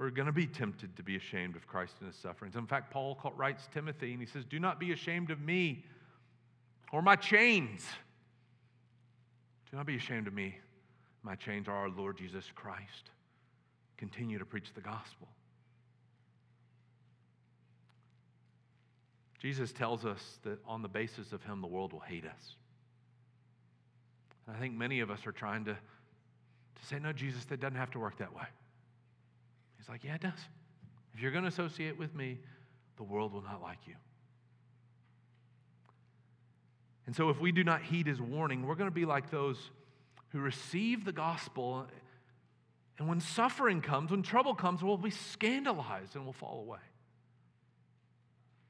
We're 0.00 0.08
going 0.08 0.24
to 0.24 0.32
be 0.32 0.46
tempted 0.46 0.96
to 0.96 1.02
be 1.02 1.16
ashamed 1.16 1.56
of 1.56 1.66
Christ 1.66 1.96
and 2.00 2.08
his 2.08 2.16
sufferings. 2.16 2.56
In 2.56 2.66
fact, 2.66 2.90
Paul 2.90 3.18
writes 3.36 3.68
Timothy 3.70 4.12
and 4.12 4.20
he 4.20 4.26
says, 4.26 4.46
Do 4.46 4.58
not 4.58 4.80
be 4.80 4.92
ashamed 4.92 5.30
of 5.30 5.42
me 5.42 5.84
or 6.90 7.02
my 7.02 7.16
chains. 7.16 7.84
Do 9.70 9.76
not 9.76 9.84
be 9.84 9.96
ashamed 9.96 10.26
of 10.26 10.32
me. 10.32 10.56
My 11.22 11.34
chains 11.34 11.68
are 11.68 11.74
our 11.74 11.90
Lord 11.90 12.16
Jesus 12.16 12.46
Christ. 12.54 13.10
Continue 13.98 14.38
to 14.38 14.46
preach 14.46 14.72
the 14.74 14.80
gospel. 14.80 15.28
Jesus 19.38 19.70
tells 19.70 20.06
us 20.06 20.38
that 20.44 20.60
on 20.66 20.80
the 20.80 20.88
basis 20.88 21.34
of 21.34 21.42
him, 21.42 21.60
the 21.60 21.66
world 21.66 21.92
will 21.92 22.00
hate 22.00 22.24
us. 22.24 22.54
I 24.48 24.58
think 24.58 24.74
many 24.74 25.00
of 25.00 25.10
us 25.10 25.26
are 25.26 25.32
trying 25.32 25.66
to, 25.66 25.74
to 25.74 26.86
say, 26.86 26.98
no, 26.98 27.12
Jesus, 27.12 27.44
that 27.44 27.60
doesn't 27.60 27.76
have 27.76 27.90
to 27.90 27.98
work 27.98 28.16
that 28.16 28.34
way. 28.34 28.46
He's 29.80 29.88
like, 29.88 30.04
yeah, 30.04 30.16
it 30.16 30.20
does. 30.20 30.38
If 31.14 31.22
you're 31.22 31.30
going 31.30 31.44
to 31.44 31.48
associate 31.48 31.98
with 31.98 32.14
me, 32.14 32.38
the 32.98 33.02
world 33.02 33.32
will 33.32 33.40
not 33.40 33.62
like 33.62 33.78
you. 33.86 33.94
And 37.06 37.16
so, 37.16 37.30
if 37.30 37.40
we 37.40 37.50
do 37.50 37.64
not 37.64 37.80
heed 37.80 38.06
his 38.06 38.20
warning, 38.20 38.66
we're 38.66 38.74
going 38.74 38.90
to 38.90 38.94
be 38.94 39.06
like 39.06 39.30
those 39.30 39.58
who 40.28 40.40
receive 40.40 41.06
the 41.06 41.12
gospel. 41.12 41.86
And 42.98 43.08
when 43.08 43.20
suffering 43.20 43.80
comes, 43.80 44.10
when 44.10 44.22
trouble 44.22 44.54
comes, 44.54 44.82
we'll 44.82 44.98
be 44.98 45.10
scandalized 45.10 46.14
and 46.14 46.24
we'll 46.24 46.34
fall 46.34 46.60
away. 46.60 46.78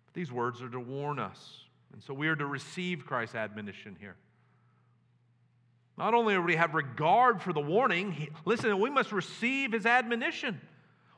But 0.07 0.15
these 0.15 0.31
words 0.31 0.63
are 0.63 0.71
to 0.71 0.81
warn 0.81 1.19
us. 1.19 1.65
And 1.93 2.01
so 2.01 2.15
we 2.15 2.29
are 2.29 2.37
to 2.37 2.47
receive 2.47 3.05
Christ's 3.05 3.35
admonition 3.35 3.97
here. 3.99 4.15
Not 5.99 6.15
only 6.15 6.35
are 6.35 6.41
we 6.41 6.55
have 6.55 6.75
regard 6.75 7.43
for 7.43 7.53
the 7.53 7.61
warning, 7.61 8.33
listen, 8.45 8.79
we 8.79 8.91
must 8.91 9.11
receive 9.11 9.73
his 9.73 9.87
admonition. 9.87 10.61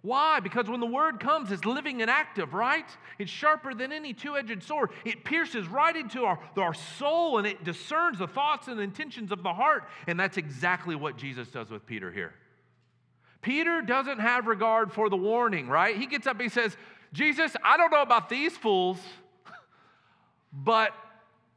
Why? 0.02 0.40
Because 0.40 0.68
when 0.68 0.80
the 0.80 0.86
word 0.86 1.20
comes, 1.20 1.52
it's 1.52 1.64
living 1.64 2.02
and 2.02 2.10
active, 2.10 2.54
right? 2.54 2.86
It's 3.20 3.30
sharper 3.30 3.72
than 3.72 3.92
any 3.92 4.12
two 4.12 4.36
edged 4.36 4.62
sword. 4.64 4.90
It 5.04 5.24
pierces 5.24 5.68
right 5.68 5.94
into 5.94 6.24
our, 6.24 6.40
our 6.56 6.74
soul 6.74 7.38
and 7.38 7.46
it 7.46 7.62
discerns 7.62 8.18
the 8.18 8.26
thoughts 8.26 8.66
and 8.66 8.80
intentions 8.80 9.30
of 9.30 9.44
the 9.44 9.52
heart. 9.52 9.84
And 10.08 10.18
that's 10.18 10.36
exactly 10.36 10.96
what 10.96 11.16
Jesus 11.16 11.48
does 11.48 11.70
with 11.70 11.86
Peter 11.86 12.10
here. 12.10 12.34
Peter 13.42 13.80
doesn't 13.80 14.18
have 14.18 14.48
regard 14.48 14.92
for 14.92 15.08
the 15.08 15.16
warning, 15.16 15.68
right? 15.68 15.96
He 15.96 16.06
gets 16.06 16.26
up, 16.26 16.40
he 16.40 16.48
says, 16.48 16.76
Jesus, 17.12 17.54
I 17.62 17.76
don't 17.76 17.90
know 17.92 18.02
about 18.02 18.28
these 18.28 18.56
fools, 18.56 18.98
but 20.52 20.92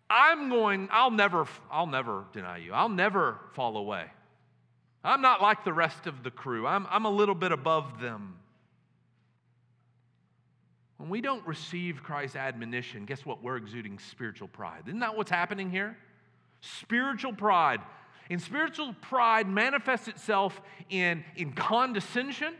I'm 0.09 0.49
going, 0.49 0.89
I'll 0.91 1.11
never, 1.11 1.47
I'll 1.71 1.87
never 1.87 2.25
deny 2.31 2.57
you. 2.57 2.73
I'll 2.73 2.89
never 2.89 3.39
fall 3.53 3.77
away. 3.77 4.05
I'm 5.05 5.21
not 5.21 5.41
like 5.41 5.63
the 5.63 5.73
rest 5.73 6.07
of 6.07 6.23
the 6.23 6.31
crew. 6.31 6.65
I'm, 6.65 6.87
I'm 6.89 7.05
a 7.05 7.09
little 7.09 7.35
bit 7.35 7.51
above 7.51 8.01
them. 8.01 8.37
When 10.97 11.09
we 11.09 11.21
don't 11.21 11.45
receive 11.45 12.01
Christ's 12.01 12.35
admonition, 12.35 13.05
guess 13.05 13.25
what? 13.25 13.43
We're 13.43 13.57
exuding 13.57 13.99
spiritual 13.99 14.47
pride. 14.47 14.83
Isn't 14.87 14.99
that 14.99 15.15
what's 15.15 15.29
happening 15.29 15.69
here? 15.69 15.97
Spiritual 16.61 17.33
pride. 17.33 17.81
And 18.29 18.41
spiritual 18.41 18.95
pride 19.01 19.47
manifests 19.47 20.07
itself 20.07 20.59
in, 20.89 21.23
in 21.35 21.53
condescension, 21.53 22.55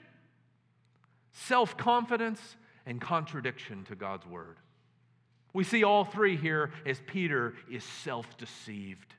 self 1.32 1.76
confidence, 1.78 2.40
and 2.86 3.02
contradiction 3.02 3.84
to 3.86 3.96
God's 3.96 4.28
word. 4.28 4.58
We 5.54 5.64
see 5.64 5.84
all 5.84 6.04
three 6.04 6.36
here 6.36 6.72
as 6.86 7.02
Peter 7.08 7.56
is 7.72 7.84
self 7.84 8.38
deceived. 8.38 9.16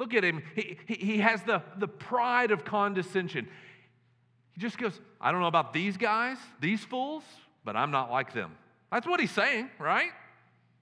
Look 0.00 0.14
at 0.14 0.24
him. 0.24 0.42
He, 0.54 0.78
he, 0.86 0.94
he 0.94 1.18
has 1.18 1.42
the, 1.42 1.62
the 1.76 1.86
pride 1.86 2.52
of 2.52 2.64
condescension. 2.64 3.46
He 4.52 4.60
just 4.60 4.78
goes, 4.78 4.98
I 5.20 5.30
don't 5.30 5.42
know 5.42 5.46
about 5.46 5.74
these 5.74 5.98
guys, 5.98 6.38
these 6.58 6.82
fools, 6.82 7.22
but 7.66 7.76
I'm 7.76 7.90
not 7.90 8.10
like 8.10 8.32
them. 8.32 8.56
That's 8.90 9.06
what 9.06 9.20
he's 9.20 9.30
saying, 9.30 9.68
right? 9.78 10.10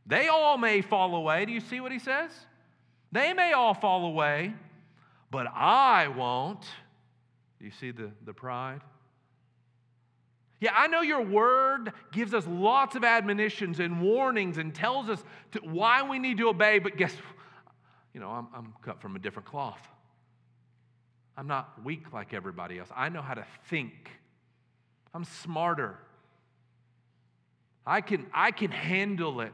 They 0.06 0.28
all 0.28 0.56
may 0.56 0.82
fall 0.82 1.16
away. 1.16 1.46
Do 1.46 1.52
you 1.52 1.58
see 1.58 1.80
what 1.80 1.90
he 1.90 1.98
says? 1.98 2.30
They 3.10 3.32
may 3.32 3.54
all 3.54 3.75
fall 3.75 4.06
away, 4.06 4.54
but 5.32 5.48
I 5.52 6.06
won't. 6.06 6.62
Do 7.58 7.64
you 7.64 7.72
see 7.72 7.90
the, 7.90 8.12
the 8.25 8.32
pride? 8.32 8.82
Yeah, 10.60 10.75
I 10.76 10.87
know 10.87 11.00
your 11.00 11.22
word 11.22 11.92
gives 12.12 12.34
us 12.34 12.46
lots 12.46 12.94
of 12.94 13.02
admonitions 13.02 13.80
and 13.80 14.00
warnings 14.00 14.58
and 14.58 14.72
tells 14.72 15.08
us 15.08 15.25
to, 15.52 15.58
why 15.58 16.08
we 16.08 16.20
need 16.20 16.38
to 16.38 16.48
obey, 16.48 16.78
but 16.78 16.96
guess 16.96 17.14
you 18.18 18.25
know, 18.25 18.30
I'm, 18.30 18.48
I'm 18.52 18.75
cut 18.82 19.00
from 19.00 19.14
a 19.14 19.20
different 19.20 19.46
cloth. 19.46 19.78
I'm 21.37 21.46
not 21.46 21.84
weak 21.84 22.12
like 22.12 22.34
everybody 22.34 22.80
else. 22.80 22.88
I 22.96 23.10
know 23.10 23.22
how 23.22 23.34
to 23.34 23.46
think. 23.66 24.10
I'm 25.14 25.22
smarter. 25.22 25.96
I 27.87 28.00
can, 28.00 28.26
I 28.35 28.50
can 28.50 28.72
handle 28.72 29.40
it. 29.40 29.52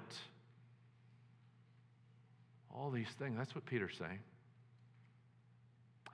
All 2.74 2.90
these 2.90 3.10
things. 3.18 3.36
That's 3.36 3.54
what 3.54 3.66
Peter's 3.66 3.98
saying. 3.98 4.20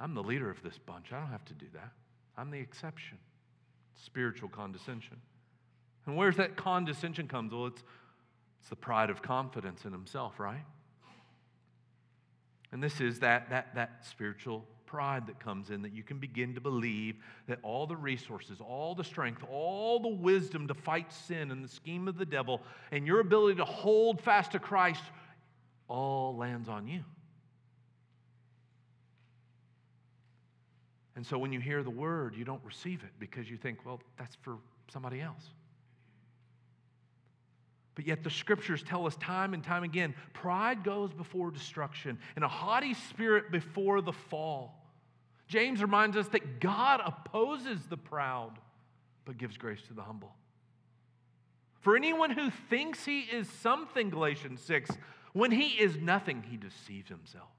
I'm 0.01 0.15
the 0.15 0.23
leader 0.25 0.51
of 0.51 0.61
this 0.65 0.77
bunch. 0.77 1.13
I 1.13 1.21
don't 1.21 1.31
have 1.31 1.45
to 1.45 1.55
do 1.55 1.67
that. 1.75 1.93
I'm 2.37 2.51
the 2.51 2.59
exception. 2.59 3.19
Spiritual 3.95 4.49
condescension. 4.49 5.19
And 6.05 6.17
where's 6.17 6.35
that 6.39 6.57
condescension 6.57 7.29
comes? 7.29 7.53
Well, 7.53 7.67
it's, 7.67 7.85
it's 8.59 8.71
the 8.71 8.77
pride 8.77 9.09
of 9.09 9.23
confidence 9.23 9.85
in 9.85 9.93
himself, 9.93 10.41
right? 10.41 10.65
And 12.73 12.83
this 12.83 13.01
is 13.01 13.19
that, 13.21 13.51
that, 13.51 13.75
that 13.75 14.05
spiritual 14.05 14.65
pride 14.87 15.27
that 15.27 15.39
comes 15.39 15.71
in 15.71 15.83
that 15.83 15.93
you 15.93 16.03
can 16.03 16.19
begin 16.19 16.55
to 16.55 16.61
believe 16.61 17.17
that 17.47 17.59
all 17.63 17.87
the 17.87 17.97
resources, 17.97 18.61
all 18.61 18.95
the 18.95 19.05
strength, 19.05 19.43
all 19.51 20.01
the 20.01 20.09
wisdom 20.09 20.67
to 20.69 20.75
fight 20.75 21.13
sin 21.13 21.51
and 21.51 21.65
the 21.65 21.69
scheme 21.69 22.09
of 22.09 22.19
the 22.19 22.25
devil, 22.25 22.61
and 22.91 23.07
your 23.07 23.21
ability 23.21 23.57
to 23.57 23.65
hold 23.65 24.21
fast 24.21 24.53
to 24.53 24.59
Christ 24.59 25.03
all 25.89 26.37
lands 26.37 26.69
on 26.69 26.89
you. 26.89 27.05
And 31.17 31.27
so 31.27 31.39
when 31.39 31.53
you 31.53 31.61
hear 31.61 31.83
the 31.83 31.91
word, 31.91 32.35
you 32.35 32.45
don't 32.45 32.65
receive 32.65 33.03
it 33.03 33.11
because 33.19 33.51
you 33.51 33.57
think, 33.57 33.85
well, 33.85 34.01
that's 34.17 34.37
for 34.43 34.57
somebody 34.93 35.21
else. 35.21 35.51
But 38.01 38.07
yet 38.07 38.25
the 38.25 38.31
scriptures 38.31 38.83
tell 38.83 39.07
us 39.07 39.15
time 39.17 39.53
and 39.53 39.63
time 39.63 39.83
again 39.83 40.15
pride 40.33 40.85
goes 40.85 41.13
before 41.13 41.51
destruction 41.51 42.19
and 42.35 42.43
a 42.43 42.49
haughty 42.49 42.95
spirit 42.95 43.53
before 43.53 44.01
the 44.01 44.15
fall. 44.15 44.83
James 45.49 45.83
reminds 45.83 46.17
us 46.17 46.27
that 46.29 46.61
God 46.61 47.03
opposes 47.05 47.79
the 47.91 47.99
proud 47.99 48.53
but 49.27 49.37
gives 49.37 49.59
grace 49.59 49.83
to 49.89 49.93
the 49.93 50.01
humble. 50.01 50.33
For 51.81 51.95
anyone 51.95 52.31
who 52.31 52.49
thinks 52.71 53.05
he 53.05 53.21
is 53.21 53.47
something, 53.61 54.09
Galatians 54.09 54.63
6, 54.63 54.93
when 55.35 55.51
he 55.51 55.69
is 55.79 55.99
nothing, 55.99 56.43
he 56.49 56.57
deceives 56.57 57.11
himself. 57.11 57.51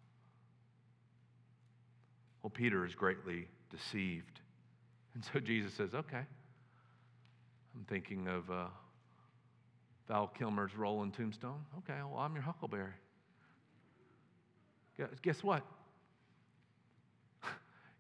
Well, 2.42 2.50
Peter 2.50 2.84
is 2.84 2.96
greatly 2.96 3.48
deceived. 3.70 4.40
And 5.14 5.24
so 5.24 5.40
Jesus 5.40 5.76
says, 5.76 5.94
okay. 5.94 6.26
I'm 7.76 7.86
thinking 7.88 8.28
of. 8.28 8.50
Uh, 8.50 8.66
Val 10.08 10.28
Kilmer's 10.28 10.76
rolling 10.76 11.12
Tombstone. 11.12 11.66
Okay, 11.80 12.00
well, 12.00 12.20
I'm 12.20 12.34
your 12.34 12.44
Huckleberry. 12.44 12.94
Guess 15.22 15.44
what? 15.44 15.64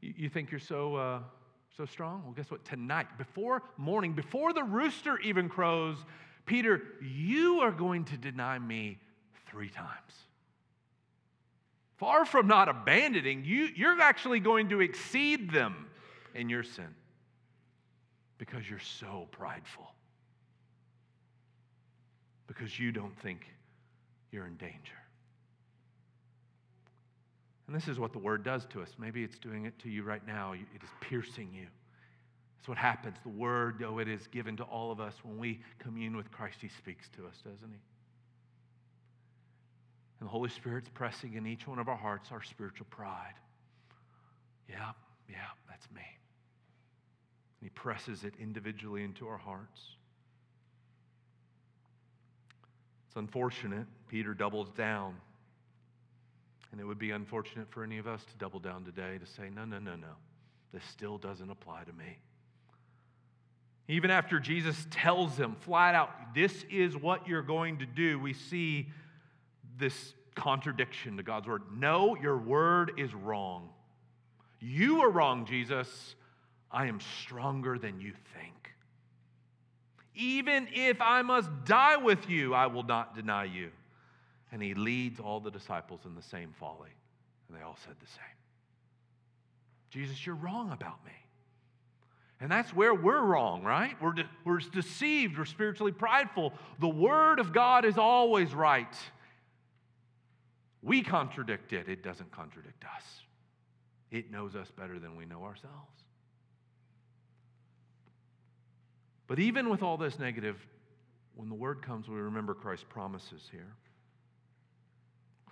You 0.03 0.29
think 0.29 0.49
you're 0.49 0.59
so, 0.59 0.95
uh, 0.95 1.19
so 1.77 1.85
strong? 1.85 2.23
Well, 2.23 2.33
guess 2.33 2.49
what? 2.49 2.65
Tonight, 2.65 3.19
before 3.19 3.61
morning, 3.77 4.13
before 4.13 4.51
the 4.51 4.63
rooster 4.63 5.19
even 5.19 5.47
crows, 5.47 5.95
Peter, 6.47 6.81
you 7.01 7.59
are 7.59 7.71
going 7.71 8.05
to 8.05 8.17
deny 8.17 8.57
me 8.57 8.97
three 9.47 9.69
times. 9.69 10.25
Far 11.97 12.25
from 12.25 12.47
not 12.47 12.67
abandoning, 12.67 13.43
you, 13.45 13.69
you're 13.75 14.01
actually 14.01 14.39
going 14.39 14.69
to 14.69 14.81
exceed 14.81 15.51
them 15.51 15.85
in 16.33 16.49
your 16.49 16.63
sin 16.63 16.95
because 18.39 18.67
you're 18.67 18.79
so 18.79 19.27
prideful 19.29 19.90
because 22.53 22.77
you 22.77 22.91
don't 22.91 23.17
think 23.21 23.45
you're 24.31 24.45
in 24.45 24.57
danger. 24.57 24.99
And 27.67 27.75
this 27.75 27.87
is 27.87 27.97
what 27.97 28.11
the 28.11 28.19
word 28.19 28.43
does 28.43 28.65
to 28.71 28.81
us. 28.81 28.89
Maybe 28.99 29.23
it's 29.23 29.37
doing 29.37 29.65
it 29.65 29.79
to 29.79 29.89
you 29.89 30.03
right 30.03 30.25
now. 30.27 30.51
It 30.51 30.83
is 30.83 30.89
piercing 30.99 31.49
you. 31.53 31.67
That's 32.57 32.67
what 32.67 32.77
happens. 32.77 33.15
The 33.23 33.29
word, 33.29 33.77
though 33.79 33.99
it 33.99 34.09
is 34.09 34.27
given 34.27 34.57
to 34.57 34.63
all 34.63 34.91
of 34.91 34.99
us 34.99 35.13
when 35.23 35.37
we 35.37 35.61
commune 35.79 36.17
with 36.17 36.29
Christ, 36.31 36.57
he 36.59 36.67
speaks 36.67 37.07
to 37.15 37.25
us, 37.25 37.35
doesn't 37.37 37.71
he? 37.71 37.79
And 40.19 40.27
the 40.27 40.31
Holy 40.31 40.49
Spirit's 40.49 40.89
pressing 40.93 41.35
in 41.35 41.47
each 41.47 41.65
one 41.65 41.79
of 41.79 41.87
our 41.87 41.95
hearts 41.95 42.29
our 42.31 42.43
spiritual 42.43 42.87
pride. 42.89 43.35
Yeah, 44.69 44.91
yeah, 45.29 45.37
that's 45.69 45.89
me. 45.95 46.01
And 47.61 47.63
he 47.63 47.69
presses 47.69 48.25
it 48.25 48.33
individually 48.39 49.05
into 49.05 49.25
our 49.27 49.37
hearts. 49.37 49.79
It's 53.11 53.17
unfortunate. 53.17 53.87
Peter 54.07 54.33
doubles 54.33 54.69
down. 54.71 55.17
And 56.71 56.79
it 56.79 56.85
would 56.85 56.97
be 56.97 57.11
unfortunate 57.11 57.69
for 57.69 57.83
any 57.83 57.97
of 57.97 58.07
us 58.07 58.23
to 58.23 58.37
double 58.37 58.61
down 58.61 58.85
today 58.85 59.17
to 59.17 59.25
say, 59.25 59.49
no, 59.53 59.65
no, 59.65 59.79
no, 59.79 59.97
no. 59.97 60.15
This 60.71 60.81
still 60.85 61.17
doesn't 61.17 61.51
apply 61.51 61.83
to 61.83 61.91
me. 61.91 62.19
Even 63.89 64.11
after 64.11 64.39
Jesus 64.39 64.87
tells 64.91 65.35
them 65.35 65.57
flat 65.59 65.93
out, 65.93 66.33
this 66.33 66.63
is 66.71 66.95
what 66.95 67.27
you're 67.27 67.41
going 67.41 67.79
to 67.79 67.85
do, 67.85 68.17
we 68.17 68.31
see 68.31 68.87
this 69.77 70.13
contradiction 70.33 71.17
to 71.17 71.23
God's 71.23 71.49
word. 71.49 71.63
No, 71.77 72.15
your 72.15 72.37
word 72.37 72.93
is 72.95 73.13
wrong. 73.13 73.67
You 74.61 75.01
are 75.01 75.09
wrong, 75.09 75.45
Jesus. 75.45 76.15
I 76.71 76.85
am 76.85 77.01
stronger 77.01 77.77
than 77.77 77.99
you 77.99 78.13
think. 78.39 78.60
Even 80.15 80.67
if 80.73 81.01
I 81.01 81.21
must 81.21 81.49
die 81.65 81.97
with 81.97 82.29
you, 82.29 82.53
I 82.53 82.67
will 82.67 82.83
not 82.83 83.15
deny 83.15 83.45
you. 83.45 83.71
And 84.51 84.61
he 84.61 84.73
leads 84.73 85.19
all 85.19 85.39
the 85.39 85.51
disciples 85.51 86.01
in 86.05 86.15
the 86.15 86.21
same 86.21 86.53
folly 86.59 86.89
And 87.47 87.57
they 87.57 87.63
all 87.63 87.77
said 87.85 87.95
the 87.99 88.07
same 88.07 88.25
Jesus, 89.89 90.25
you're 90.25 90.35
wrong 90.35 90.71
about 90.71 91.03
me. 91.05 91.11
And 92.39 92.49
that's 92.49 92.73
where 92.73 92.93
we're 92.93 93.21
wrong, 93.21 93.61
right? 93.61 93.95
We're, 94.01 94.13
de- 94.13 94.29
we're 94.45 94.59
deceived, 94.59 95.37
we're 95.37 95.45
spiritually 95.45 95.91
prideful. 95.91 96.53
The 96.79 96.89
Word 96.89 97.39
of 97.39 97.53
God 97.53 97.85
is 97.85 97.97
always 97.97 98.53
right. 98.53 98.95
We 100.81 101.03
contradict 101.03 101.73
it, 101.73 101.87
it 101.87 102.03
doesn't 102.03 102.31
contradict 102.31 102.83
us. 102.83 103.03
It 104.09 104.31
knows 104.31 104.55
us 104.55 104.71
better 104.71 104.97
than 104.97 105.15
we 105.15 105.25
know 105.25 105.43
ourselves. 105.43 106.03
But 109.31 109.39
even 109.39 109.69
with 109.69 109.81
all 109.81 109.95
this 109.95 110.19
negative, 110.19 110.57
when 111.35 111.47
the 111.47 111.55
Word 111.55 111.81
comes, 111.81 112.09
we 112.09 112.17
remember 112.17 112.53
Christ's 112.53 112.83
promises 112.89 113.47
here. 113.49 113.77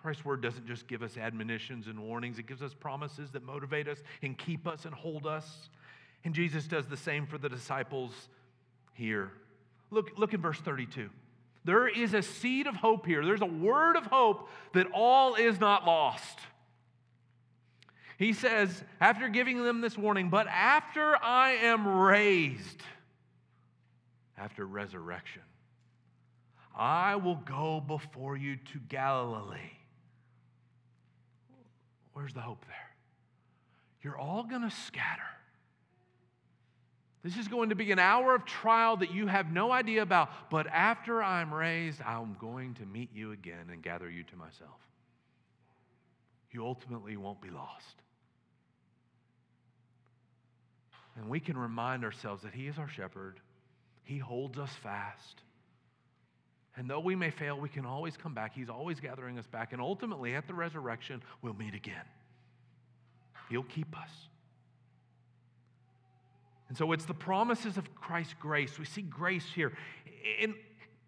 Christ's 0.02 0.26
word 0.26 0.42
doesn't 0.42 0.68
just 0.68 0.86
give 0.86 1.02
us 1.02 1.16
admonitions 1.16 1.88
and 1.88 1.98
warnings, 1.98 2.40
it 2.40 2.46
gives 2.46 2.62
us 2.62 2.74
promises 2.74 3.32
that 3.32 3.46
motivate 3.46 3.88
us 3.88 4.00
and 4.22 4.38
keep 4.38 4.68
us 4.68 4.84
and 4.84 4.94
hold 4.94 5.26
us. 5.26 5.70
And 6.26 6.36
Jesus 6.36 6.68
does 6.68 6.88
the 6.88 6.98
same 6.98 7.26
for 7.26 7.38
the 7.38 7.48
disciples 7.48 8.12
here. 8.96 9.32
Look, 9.92 10.12
look 10.18 10.34
in 10.34 10.42
verse 10.42 10.60
32. 10.60 11.10
There 11.64 11.88
is 11.88 12.14
a 12.14 12.22
seed 12.22 12.68
of 12.68 12.76
hope 12.76 13.06
here. 13.06 13.24
There's 13.24 13.40
a 13.40 13.46
word 13.46 13.96
of 13.96 14.08
hope 14.08 14.50
that 14.74 14.88
all 14.94 15.36
is 15.36 15.58
not 15.58 15.86
lost. 15.86 16.40
He 18.18 18.34
says, 18.34 18.84
after 19.00 19.30
giving 19.30 19.64
them 19.64 19.80
this 19.80 19.98
warning, 19.98 20.30
but 20.30 20.48
after 20.48 21.16
I 21.24 21.52
am 21.52 21.88
raised, 21.88 22.84
after 24.40 24.66
resurrection, 24.66 25.42
I 26.76 27.16
will 27.16 27.36
go 27.36 27.84
before 27.86 28.38
you 28.38 28.56
to 28.56 28.80
Galilee. 28.88 29.58
Where's 32.14 32.34
the 32.34 32.42
hope 32.42 32.66
there? 32.66 32.76
You're 34.02 34.18
all 34.18 34.44
going 34.44 34.62
to 34.62 34.72
scatter. 34.72 35.22
This 37.22 37.36
is 37.38 37.50
going 37.50 37.70
to 37.70 37.76
be 37.76 37.92
an 37.92 38.00
hour 38.00 38.34
of 38.34 38.46
trial 38.46 38.98
that 38.98 39.12
you 39.12 39.28
have 39.28 39.52
no 39.52 39.72
idea 39.72 40.02
about. 40.02 40.30
But 40.50 40.68
after 40.68 41.22
I'm 41.22 41.54
raised, 41.54 42.02
I'm 42.02 42.38
going 42.40 42.76
to 42.76 42.86
meet 42.86 43.10
you 43.14 43.34
again 43.34 43.70
and 43.72 43.84
gather 43.84 44.10
you 44.10 44.24
to 44.24 44.36
myself. 44.38 44.80
You 46.52 46.66
ultimately 46.66 47.18
won't 47.18 47.42
be 47.42 47.50
lost. 47.50 47.96
And 51.18 51.30
we 51.30 51.42
can 51.42 51.58
remind 51.58 52.06
ourselves 52.06 52.44
that 52.44 52.54
He 52.54 52.68
is 52.68 52.78
our 52.78 52.88
shepherd, 52.88 53.42
He 54.10 54.18
holds 54.18 54.58
us 54.58 54.72
fast. 54.82 55.44
And 56.76 56.90
though 56.90 57.00
we 57.00 57.16
may 57.16 57.30
fail, 57.30 57.60
we 57.60 57.70
can 57.70 57.86
always 57.86 58.18
come 58.18 58.34
back. 58.34 58.56
He's 58.56 58.68
always 58.68 59.00
gathering 59.00 59.38
us 59.38 59.46
back. 59.46 59.72
And 59.72 59.80
ultimately, 59.80 60.34
at 60.34 60.48
the 60.48 60.54
resurrection, 60.56 61.22
we'll 61.44 61.54
meet 61.54 61.76
again. 61.76 62.06
He'll 63.52 63.62
keep 63.62 63.96
us. 63.96 64.10
And 66.70 66.76
so 66.76 66.92
it's 66.92 67.06
the 67.06 67.14
promises 67.14 67.78
of 67.78 67.94
Christ's 67.94 68.34
grace. 68.40 68.80
We 68.80 68.86
see 68.86 69.04
grace 69.04 69.46
here. 69.54 69.74
And 70.42 70.56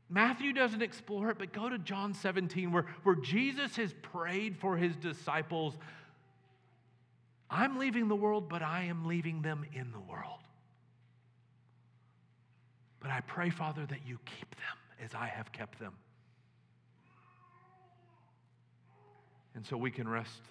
Matthew 0.08 0.54
doesn't 0.54 0.84
explore 0.84 1.32
it, 1.32 1.40
but 1.40 1.54
go 1.54 1.70
to 1.70 1.80
John 1.80 2.14
17, 2.14 2.72
where, 2.72 2.86
where 3.02 3.16
Jesus 3.16 3.78
has 3.78 3.96
prayed 4.04 4.58
for 4.58 4.78
his 4.78 4.96
disciples 4.96 5.76
I'm 7.50 7.80
leaving 7.80 8.10
the 8.10 8.16
world, 8.16 8.48
but 8.48 8.62
I 8.62 8.84
am 8.84 9.06
leaving 9.06 9.42
them 9.42 9.66
in 9.74 9.92
the 9.92 10.00
world. 10.00 10.40
But 13.02 13.12
I 13.12 13.22
pray, 13.22 13.50
Father, 13.50 13.86
that 13.88 14.00
you 14.06 14.20
keep 14.26 14.50
them 14.56 14.78
as 15.04 15.16
I 15.16 15.26
have 15.26 15.52
kept 15.52 15.80
them. 15.80 15.94
And 19.56 19.66
so 19.66 19.76
we 19.76 19.92
can 19.92 20.08
rest 20.08 20.42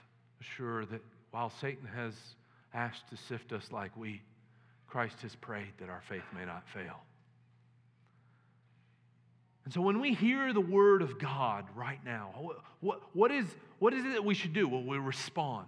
assured 0.40 0.90
that 0.90 1.00
while 1.30 1.50
Satan 1.50 1.86
has 1.94 2.14
asked 2.74 3.08
to 3.10 3.16
sift 3.16 3.52
us 3.52 3.70
like 3.72 3.96
wheat, 3.96 4.20
Christ 4.86 5.22
has 5.22 5.34
prayed 5.36 5.72
that 5.78 5.88
our 5.88 6.02
faith 6.08 6.24
may 6.36 6.44
not 6.44 6.68
fail. 6.68 7.00
And 9.64 9.72
so 9.72 9.80
when 9.80 10.00
we 10.00 10.14
hear 10.14 10.52
the 10.52 10.60
word 10.60 11.00
of 11.02 11.18
God 11.18 11.64
right 11.76 12.04
now, 12.04 12.52
what, 12.80 13.00
what, 13.12 13.30
is, 13.30 13.46
what 13.78 13.94
is 13.94 14.04
it 14.04 14.14
that 14.14 14.24
we 14.24 14.34
should 14.34 14.52
do? 14.52 14.66
Well, 14.68 14.82
we 14.82 14.98
respond. 14.98 15.66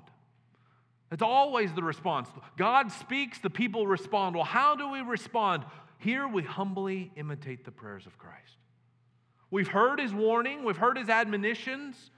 It's 1.13 1.23
always 1.23 1.73
the 1.75 1.83
response. 1.83 2.29
God 2.57 2.91
speaks, 2.91 3.39
the 3.39 3.51
people 3.51 3.87
respond. 3.87 4.35
Well, 4.35 4.45
how 4.45 4.75
do 4.75 4.89
we 4.89 5.03
respond? 5.03 5.65
Here 6.03 6.27
we 6.27 6.43
humbly 6.43 7.13
imitate 7.15 7.65
the 7.65 7.71
prayers 7.71 8.07
of 8.07 8.19
Christ. 8.19 8.57
We've 9.53 9.69
heard 9.69 10.01
his 10.01 10.13
warning, 10.13 10.65
we've 10.65 10.77
heard 10.77 10.97
his 10.97 11.09
admonitions, 11.09 12.11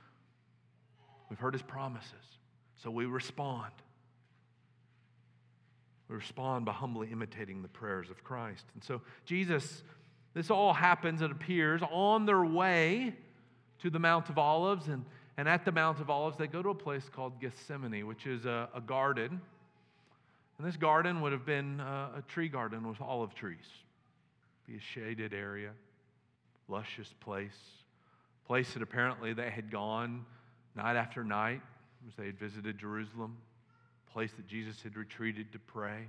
we've 1.28 1.38
heard 1.38 1.52
his 1.52 1.62
promises. 1.62 2.10
So 2.82 2.90
we 2.90 3.04
respond. 3.04 3.72
We 6.08 6.16
respond 6.16 6.64
by 6.64 6.72
humbly 6.72 7.08
imitating 7.12 7.60
the 7.60 7.68
prayers 7.68 8.08
of 8.08 8.24
Christ. 8.24 8.64
And 8.72 8.82
so, 8.82 9.02
Jesus, 9.26 9.82
this 10.32 10.50
all 10.50 10.72
happens, 10.72 11.20
it 11.20 11.30
appears, 11.30 11.82
on 11.90 12.24
their 12.24 12.44
way 12.44 13.14
to 13.80 13.90
the 13.90 13.98
Mount 13.98 14.30
of 14.30 14.38
Olives. 14.38 14.88
And, 14.88 15.04
and 15.36 15.46
at 15.46 15.66
the 15.66 15.72
Mount 15.72 16.00
of 16.00 16.08
Olives, 16.08 16.38
they 16.38 16.46
go 16.46 16.62
to 16.62 16.70
a 16.70 16.74
place 16.74 17.10
called 17.14 17.38
Gethsemane, 17.38 18.06
which 18.06 18.26
is 18.26 18.46
a, 18.46 18.68
a 18.74 18.80
garden. 18.80 19.42
And 20.58 20.66
this 20.66 20.76
garden 20.76 21.20
would 21.20 21.32
have 21.32 21.44
been 21.44 21.80
a, 21.80 22.18
a 22.18 22.22
tree 22.28 22.48
garden 22.48 22.88
with 22.88 23.00
olive 23.00 23.34
trees, 23.34 23.66
be 24.66 24.76
a 24.76 24.80
shaded 24.80 25.34
area, 25.34 25.70
luscious 26.68 27.12
place, 27.20 27.58
place 28.46 28.72
that 28.74 28.82
apparently 28.82 29.32
they 29.32 29.50
had 29.50 29.70
gone 29.70 30.24
night 30.76 30.96
after 30.96 31.24
night 31.24 31.60
as 32.08 32.14
they 32.16 32.26
had 32.26 32.38
visited 32.38 32.78
Jerusalem 32.78 33.36
place 34.14 34.30
that 34.36 34.46
Jesus 34.46 34.80
had 34.80 34.96
retreated 34.96 35.50
to 35.52 35.58
pray. 35.58 36.08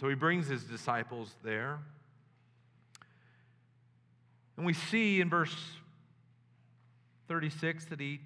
So 0.00 0.08
he 0.08 0.14
brings 0.14 0.46
his 0.46 0.62
disciples 0.62 1.34
there. 1.42 1.80
And 4.56 4.64
we 4.64 4.72
see 4.72 5.20
in 5.20 5.28
verse 5.28 5.54
36 7.26 7.86
that 7.86 7.98
he 7.98 8.20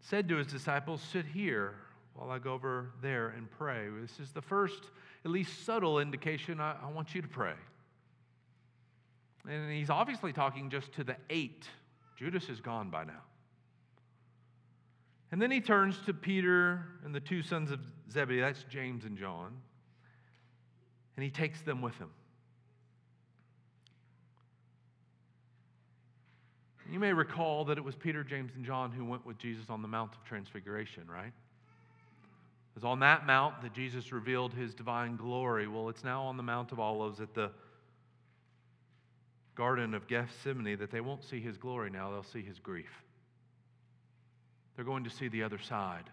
said 0.00 0.30
to 0.30 0.36
his 0.36 0.46
disciples, 0.46 1.02
Sit 1.02 1.26
here 1.26 1.74
while 2.18 2.30
I 2.32 2.38
go 2.40 2.52
over 2.52 2.90
there 3.00 3.28
and 3.28 3.48
pray. 3.48 3.86
This 4.00 4.18
is 4.18 4.32
the 4.32 4.42
first, 4.42 4.82
at 5.24 5.30
least 5.30 5.64
subtle 5.64 6.00
indication 6.00 6.58
I, 6.60 6.74
I 6.82 6.90
want 6.90 7.14
you 7.14 7.22
to 7.22 7.28
pray. 7.28 7.54
And 9.48 9.70
he's 9.70 9.88
obviously 9.88 10.32
talking 10.32 10.68
just 10.68 10.92
to 10.94 11.04
the 11.04 11.16
eight. 11.30 11.64
Judas 12.16 12.48
is 12.48 12.60
gone 12.60 12.90
by 12.90 13.04
now. 13.04 13.22
And 15.30 15.40
then 15.40 15.50
he 15.50 15.60
turns 15.60 15.96
to 16.06 16.14
Peter 16.14 16.86
and 17.04 17.14
the 17.14 17.20
two 17.20 17.42
sons 17.42 17.70
of 17.70 17.78
Zebedee, 18.10 18.40
that's 18.40 18.64
James 18.64 19.04
and 19.04 19.16
John, 19.16 19.52
and 21.16 21.22
he 21.22 21.30
takes 21.30 21.60
them 21.60 21.82
with 21.82 21.96
him. 21.98 22.10
You 26.90 26.98
may 26.98 27.12
recall 27.12 27.66
that 27.66 27.76
it 27.76 27.84
was 27.84 27.94
Peter, 27.94 28.24
James, 28.24 28.52
and 28.56 28.64
John 28.64 28.90
who 28.90 29.04
went 29.04 29.26
with 29.26 29.38
Jesus 29.38 29.66
on 29.68 29.82
the 29.82 29.88
Mount 29.88 30.14
of 30.14 30.24
Transfiguration, 30.24 31.02
right? 31.06 31.32
Was 32.78 32.84
on 32.84 33.00
that 33.00 33.26
mount 33.26 33.60
that 33.62 33.72
Jesus 33.72 34.12
revealed 34.12 34.54
his 34.54 34.72
divine 34.72 35.16
glory. 35.16 35.66
Well, 35.66 35.88
it's 35.88 36.04
now 36.04 36.22
on 36.22 36.36
the 36.36 36.44
Mount 36.44 36.70
of 36.70 36.78
Olives 36.78 37.20
at 37.20 37.34
the 37.34 37.50
Garden 39.56 39.94
of 39.94 40.06
Gethsemane 40.06 40.78
that 40.78 40.92
they 40.92 41.00
won't 41.00 41.24
see 41.24 41.40
his 41.40 41.58
glory 41.58 41.90
now, 41.90 42.12
they'll 42.12 42.22
see 42.22 42.40
his 42.40 42.60
grief. 42.60 43.02
They're 44.76 44.84
going 44.84 45.02
to 45.02 45.10
see 45.10 45.26
the 45.26 45.42
other 45.42 45.58
side. 45.58 46.04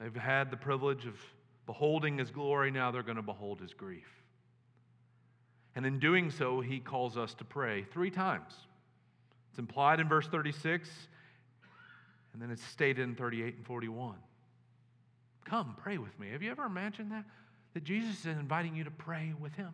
They've 0.00 0.16
had 0.16 0.50
the 0.50 0.56
privilege 0.56 1.04
of 1.04 1.16
beholding 1.66 2.16
his 2.16 2.30
glory, 2.30 2.70
now 2.70 2.90
they're 2.90 3.02
going 3.02 3.16
to 3.16 3.22
behold 3.22 3.60
his 3.60 3.74
grief. 3.74 4.08
And 5.76 5.84
in 5.84 5.98
doing 5.98 6.30
so, 6.30 6.62
he 6.62 6.80
calls 6.80 7.18
us 7.18 7.34
to 7.34 7.44
pray 7.44 7.84
three 7.92 8.10
times. 8.10 8.54
It's 9.50 9.58
implied 9.58 10.00
in 10.00 10.08
verse 10.08 10.28
36, 10.28 10.88
and 12.32 12.40
then 12.40 12.50
it's 12.50 12.64
stated 12.64 13.02
in 13.02 13.14
38 13.14 13.56
and 13.56 13.66
41. 13.66 14.14
Come, 15.44 15.76
pray 15.82 15.98
with 15.98 16.18
me. 16.18 16.30
Have 16.30 16.42
you 16.42 16.50
ever 16.50 16.64
imagined 16.64 17.12
that? 17.12 17.24
That 17.74 17.84
Jesus 17.84 18.20
is 18.20 18.26
inviting 18.26 18.74
you 18.74 18.84
to 18.84 18.90
pray 18.90 19.32
with 19.38 19.54
him. 19.54 19.72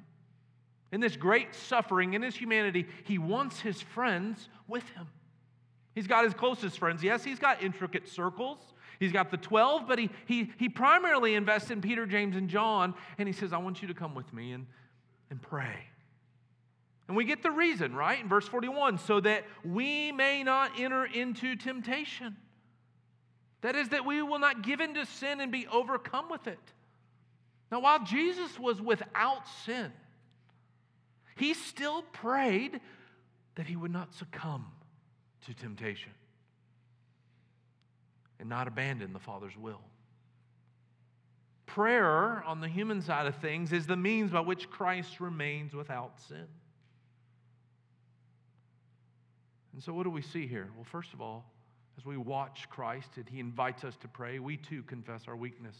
In 0.93 1.01
this 1.01 1.17
great 1.17 1.55
suffering, 1.55 2.15
in 2.15 2.23
his 2.23 2.37
humanity, 2.37 2.87
he 3.05 3.19
wants 3.19 3.61
his 3.61 3.81
friends 3.81 4.49
with 4.69 4.89
him. 4.91 5.09
He's 5.95 6.07
got 6.07 6.25
his 6.25 6.35
closest 6.35 6.79
friends. 6.79 7.03
Yes, 7.03 7.25
he's 7.25 7.39
got 7.39 7.63
intricate 7.63 8.09
circles. 8.09 8.59
He's 9.01 9.13
got 9.13 9.31
the 9.31 9.37
12, 9.37 9.89
but 9.89 9.99
he, 9.99 10.11
he, 10.27 10.53
he 10.59 10.69
primarily 10.69 11.35
invests 11.35 11.71
in 11.71 11.81
Peter, 11.81 12.07
James, 12.07 12.37
and 12.37 12.49
John. 12.49 12.95
And 13.19 13.27
he 13.27 13.33
says, 13.33 13.53
I 13.53 13.59
want 13.59 13.83
you 13.83 13.89
to 13.89 13.95
come 13.95 14.15
with 14.15 14.33
me 14.33 14.53
and, 14.53 14.67
and 15.31 15.41
pray. 15.41 15.75
And 17.09 17.17
we 17.17 17.25
get 17.25 17.43
the 17.43 17.51
reason, 17.51 17.95
right? 17.95 18.21
In 18.21 18.29
verse 18.29 18.47
41 18.47 18.99
so 18.99 19.21
that 19.21 19.45
we 19.65 20.13
may 20.13 20.43
not 20.43 20.73
enter 20.79 21.05
into 21.05 21.57
temptation. 21.57 22.37
That 23.63 23.75
is, 23.77 23.89
that 23.91 24.05
we 24.05 24.23
will 24.23 24.39
not 24.39 24.63
give 24.63 24.81
in 24.81 24.95
to 24.95 25.07
sin 25.07 25.41
and 25.41 25.51
be 25.51 25.67
overcome 25.67 26.29
with 26.31 26.47
it. 26.47 26.59
Now, 27.73 27.81
while 27.81 28.05
Jesus 28.05 28.59
was 28.59 28.81
without 28.81 29.43
sin, 29.65 29.93
he 31.37 31.55
still 31.55 32.03
prayed 32.03 32.81
that 33.57 33.67
he 33.67 33.77
would 33.77 33.91
not 33.91 34.15
succumb 34.15 34.67
to 35.47 35.55
temptation. 35.55 36.13
and 38.39 38.49
not 38.51 38.69
abandon 38.69 39.13
the 39.15 39.19
Father's 39.19 39.57
will. 39.57 39.81
Prayer, 41.65 42.43
on 42.45 42.61
the 42.61 42.69
human 42.69 43.01
side 43.03 43.27
of 43.27 43.35
things, 43.37 43.73
is 43.73 43.87
the 43.87 43.97
means 43.97 44.31
by 44.31 44.41
which 44.41 44.71
Christ 44.71 45.21
remains 45.21 45.75
without 45.75 46.21
sin. 46.29 46.47
And 49.73 49.83
so, 49.83 49.93
what 49.93 50.05
do 50.05 50.11
we 50.11 50.23
see 50.23 50.47
here? 50.47 50.69
Well, 50.75 50.85
first 50.85 51.13
of 51.13 51.21
all, 51.21 51.45
as 51.99 52.05
we 52.05 52.17
watch 52.17 52.67
Christ 52.69 53.09
and 53.17 53.29
he 53.29 53.41
invites 53.41 53.85
us 53.85 53.97
to 53.99 54.09
pray, 54.09 54.39
we 54.39 54.57
too 54.57 54.83
confess 54.83 55.23
our 55.29 55.37
weakness. 55.37 55.77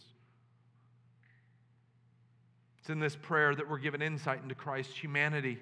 It's 2.79 2.89
in 2.89 2.99
this 2.99 3.15
prayer 3.15 3.53
that 3.53 3.69
we're 3.69 3.77
given 3.79 4.01
insight 4.01 4.41
into 4.41 4.55
Christ's 4.55 4.95
humanity. 4.95 5.59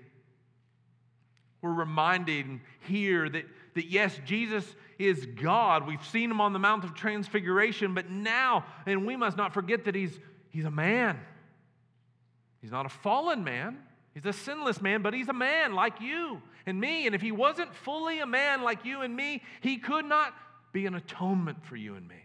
We're 1.62 1.74
reminded 1.74 2.60
here 2.88 3.28
that, 3.28 3.46
that 3.74 3.86
yes, 3.88 4.20
Jesus 4.26 4.64
is 5.00 5.26
God. 5.26 5.88
We've 5.88 6.06
seen 6.06 6.30
him 6.30 6.40
on 6.40 6.54
the 6.54 6.60
Mount 6.60 6.84
of 6.84 6.94
Transfiguration, 6.94 7.94
but 7.94 8.10
now, 8.10 8.66
and 8.86 9.06
we 9.06 9.16
must 9.16 9.38
not 9.38 9.54
forget 9.54 9.86
that 9.86 9.96
he's, 9.96 10.18
he's 10.52 10.66
a 10.66 10.72
man. 10.72 11.20
He's 12.62 12.72
not 12.72 12.86
a 12.86 12.90
fallen 12.90 13.44
man, 13.44 13.78
he's 14.14 14.26
a 14.26 14.34
sinless 14.34 14.82
man, 14.82 15.02
but 15.02 15.14
he's 15.14 15.30
a 15.30 15.34
man 15.34 15.74
like 15.74 16.02
you 16.02 16.42
and 16.66 16.80
me. 16.80 17.06
And 17.06 17.16
if 17.16 17.22
he 17.22 17.32
wasn't 17.32 17.74
fully 17.76 18.20
a 18.20 18.26
man 18.26 18.62
like 18.62 18.86
you 18.86 19.02
and 19.02 19.16
me, 19.16 19.42
he 19.62 19.78
could 19.78 20.06
not 20.06 20.34
be 20.76 20.86
an 20.86 20.96
atonement 20.96 21.64
for 21.64 21.78
you 21.78 21.96
and 21.96 22.06
me. 22.06 22.22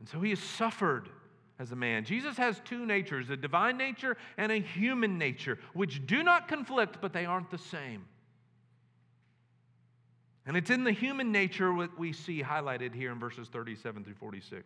And 0.00 0.08
so 0.08 0.20
he 0.20 0.30
has 0.30 0.40
suffered 0.40 1.08
as 1.60 1.70
a 1.70 1.76
man. 1.76 2.04
Jesus 2.04 2.36
has 2.36 2.60
two 2.64 2.84
natures 2.84 3.30
a 3.30 3.36
divine 3.36 3.76
nature 3.76 4.16
and 4.36 4.50
a 4.50 4.56
human 4.56 5.18
nature, 5.18 5.60
which 5.72 6.04
do 6.04 6.24
not 6.24 6.48
conflict, 6.48 6.98
but 7.00 7.12
they 7.12 7.26
aren't 7.26 7.52
the 7.52 7.58
same. 7.58 8.06
And 10.44 10.56
it's 10.56 10.68
in 10.68 10.82
the 10.82 10.90
human 10.90 11.30
nature 11.30 11.72
what 11.72 11.96
we 11.96 12.12
see 12.12 12.42
highlighted 12.42 12.92
here 12.92 13.12
in 13.12 13.20
verses 13.20 13.46
37 13.46 14.02
through 14.02 14.14
46. 14.14 14.64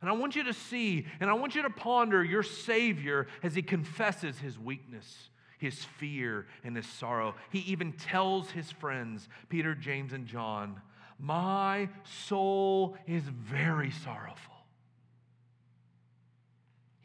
And 0.00 0.08
I 0.08 0.12
want 0.12 0.36
you 0.36 0.44
to 0.44 0.54
see 0.54 1.04
and 1.18 1.28
I 1.28 1.32
want 1.32 1.56
you 1.56 1.62
to 1.62 1.70
ponder 1.70 2.22
your 2.22 2.44
Savior 2.44 3.26
as 3.42 3.56
he 3.56 3.62
confesses 3.62 4.38
his 4.38 4.56
weakness, 4.56 5.30
his 5.58 5.84
fear, 5.84 6.46
and 6.64 6.76
his 6.76 6.86
sorrow. 6.86 7.34
He 7.50 7.60
even 7.60 7.92
tells 7.92 8.50
his 8.50 8.70
friends, 8.70 9.28
Peter, 9.48 9.74
James, 9.74 10.12
and 10.12 10.26
John, 10.26 10.80
My 11.18 11.88
soul 12.04 12.96
is 13.06 13.22
very 13.24 13.90
sorrowful 13.90 14.56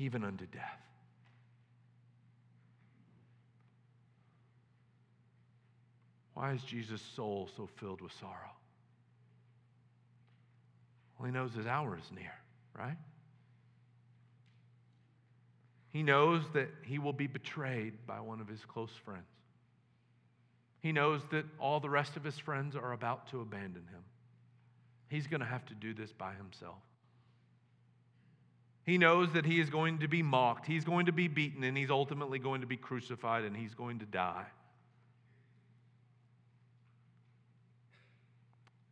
even 0.01 0.23
unto 0.23 0.47
death. 0.47 0.81
Why 6.33 6.53
is 6.53 6.63
Jesus' 6.63 7.01
soul 7.15 7.49
so 7.55 7.69
filled 7.75 8.01
with 8.01 8.11
sorrow? 8.13 8.55
Well, 11.17 11.27
he 11.27 11.31
knows 11.31 11.53
his 11.53 11.67
hour 11.67 11.97
is 11.97 12.11
near, 12.15 12.33
right? 12.75 12.97
He 15.91 16.03
knows 16.03 16.43
that 16.53 16.69
he 16.85 16.99
will 16.99 17.13
be 17.13 17.27
betrayed 17.27 17.93
by 18.07 18.19
one 18.21 18.39
of 18.39 18.47
his 18.47 18.63
close 18.65 18.93
friends. 19.03 19.25
He 20.79 20.91
knows 20.91 21.21
that 21.31 21.45
all 21.59 21.79
the 21.79 21.89
rest 21.89 22.15
of 22.15 22.23
his 22.23 22.39
friends 22.39 22.75
are 22.75 22.93
about 22.93 23.29
to 23.31 23.41
abandon 23.41 23.83
him. 23.83 24.03
He's 25.09 25.27
going 25.27 25.41
to 25.41 25.45
have 25.45 25.65
to 25.65 25.75
do 25.75 25.93
this 25.93 26.11
by 26.11 26.33
himself. 26.33 26.79
He 28.85 28.97
knows 28.97 29.31
that 29.33 29.45
he 29.45 29.59
is 29.59 29.69
going 29.69 29.99
to 29.99 30.07
be 30.07 30.23
mocked, 30.23 30.65
he's 30.65 30.85
going 30.85 31.05
to 31.05 31.11
be 31.11 31.27
beaten, 31.27 31.63
and 31.63 31.77
he's 31.77 31.91
ultimately 31.91 32.39
going 32.39 32.61
to 32.61 32.67
be 32.67 32.77
crucified 32.77 33.43
and 33.43 33.55
he's 33.55 33.75
going 33.75 33.99
to 33.99 34.05
die. 34.05 34.45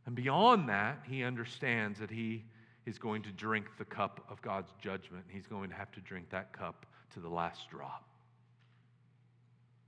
And 0.06 0.16
beyond 0.16 0.70
that, 0.70 1.00
he 1.08 1.24
understands 1.24 2.00
that 2.00 2.12
he 2.12 2.44
is 2.86 2.98
going 2.98 3.24
to 3.24 3.32
drink 3.32 3.66
the 3.78 3.86
cup 3.86 4.26
of 4.30 4.42
God's 4.42 4.72
judgment. 4.82 5.24
He's 5.30 5.48
going 5.48 5.70
to 5.70 5.76
have 5.76 5.92
to 5.94 6.02
drink 6.02 6.30
that 6.32 6.52
cup 6.52 6.86
to 7.14 7.20
the 7.20 7.30
last 7.30 7.70
drop. 7.70 8.04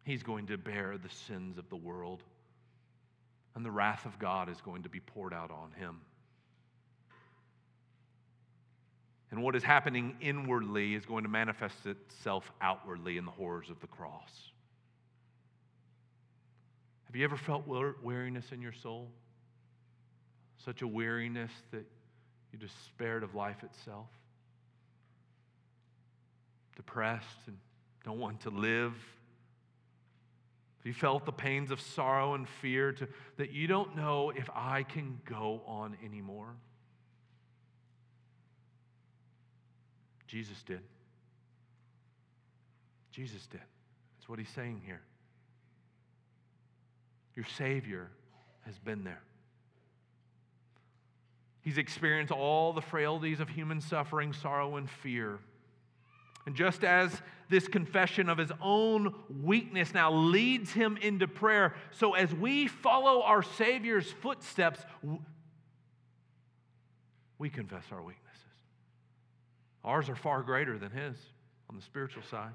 He's 0.03 0.23
going 0.23 0.47
to 0.47 0.57
bear 0.57 0.97
the 0.97 1.09
sins 1.09 1.57
of 1.57 1.69
the 1.69 1.75
world, 1.75 2.23
and 3.55 3.65
the 3.65 3.71
wrath 3.71 4.05
of 4.05 4.17
God 4.17 4.49
is 4.49 4.59
going 4.61 4.83
to 4.83 4.89
be 4.89 4.99
poured 4.99 5.33
out 5.33 5.51
on 5.51 5.71
him. 5.77 6.01
And 9.29 9.41
what 9.41 9.55
is 9.55 9.63
happening 9.63 10.17
inwardly 10.19 10.93
is 10.93 11.05
going 11.05 11.23
to 11.23 11.29
manifest 11.29 11.85
itself 11.85 12.51
outwardly 12.59 13.17
in 13.17 13.25
the 13.25 13.31
horrors 13.31 13.69
of 13.69 13.79
the 13.79 13.87
cross. 13.87 14.51
Have 17.05 17.15
you 17.15 17.23
ever 17.23 17.37
felt 17.37 17.65
weariness 17.67 18.51
in 18.51 18.61
your 18.61 18.73
soul? 18.73 19.09
Such 20.57 20.81
a 20.81 20.87
weariness 20.87 21.51
that 21.71 21.85
you 22.51 22.59
despaired 22.59 23.23
of 23.23 23.35
life 23.35 23.63
itself? 23.63 24.07
Depressed 26.75 27.47
and 27.47 27.57
don't 28.03 28.19
want 28.19 28.41
to 28.41 28.49
live? 28.49 28.93
Have 30.77 30.87
you 30.87 30.93
felt 30.93 31.25
the 31.25 31.31
pains 31.31 31.69
of 31.69 31.79
sorrow 31.79 32.33
and 32.33 32.49
fear 32.49 32.91
to, 32.93 33.07
that 33.37 33.51
you 33.51 33.67
don't 33.67 33.95
know 33.95 34.31
if 34.31 34.49
I 34.55 34.81
can 34.81 35.19
go 35.25 35.61
on 35.67 35.95
anymore? 36.03 36.55
Jesus 40.25 40.63
did. 40.63 40.81
Jesus 43.11 43.45
did. 43.45 43.59
That's 43.59 44.29
what 44.29 44.39
he's 44.39 44.49
saying 44.49 44.81
here. 44.85 45.01
Your 47.35 47.45
Savior 47.57 48.09
has 48.65 48.79
been 48.79 49.03
there. 49.03 49.21
He's 51.61 51.77
experienced 51.77 52.31
all 52.31 52.73
the 52.73 52.81
frailties 52.81 53.39
of 53.39 53.49
human 53.49 53.81
suffering, 53.81 54.33
sorrow, 54.33 54.77
and 54.77 54.89
fear. 54.89 55.39
And 56.45 56.55
just 56.55 56.83
as 56.83 57.21
this 57.49 57.67
confession 57.67 58.29
of 58.29 58.37
his 58.37 58.51
own 58.61 59.13
weakness 59.41 59.93
now 59.93 60.11
leads 60.11 60.71
him 60.71 60.97
into 60.97 61.27
prayer, 61.27 61.75
so 61.91 62.13
as 62.13 62.33
we 62.33 62.67
follow 62.67 63.21
our 63.21 63.43
Savior's 63.43 64.11
footsteps, 64.11 64.79
we 67.37 67.49
confess 67.49 67.83
our 67.91 68.01
weaknesses. 68.01 68.21
Ours 69.83 70.09
are 70.09 70.15
far 70.15 70.43
greater 70.43 70.77
than 70.77 70.91
His 70.91 71.17
on 71.69 71.75
the 71.75 71.81
spiritual 71.81 72.23
side. 72.23 72.51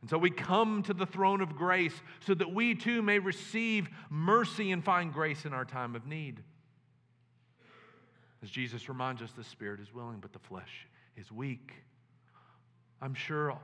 And 0.00 0.10
so 0.10 0.18
we 0.18 0.30
come 0.30 0.82
to 0.84 0.94
the 0.94 1.06
throne 1.06 1.40
of 1.40 1.56
grace 1.56 1.94
so 2.26 2.34
that 2.34 2.52
we 2.52 2.74
too 2.74 3.02
may 3.02 3.18
receive 3.18 3.88
mercy 4.10 4.72
and 4.72 4.84
find 4.84 5.12
grace 5.12 5.44
in 5.44 5.52
our 5.52 5.64
time 5.64 5.96
of 5.96 6.06
need. 6.06 6.42
As 8.42 8.50
Jesus 8.50 8.88
reminds 8.88 9.22
us, 9.22 9.32
the 9.32 9.42
spirit 9.44 9.80
is 9.80 9.92
willing, 9.92 10.18
but 10.20 10.32
the 10.32 10.38
flesh 10.38 10.86
is 11.16 11.30
weak. 11.32 11.72
I'm 13.00 13.14
sure 13.14 13.58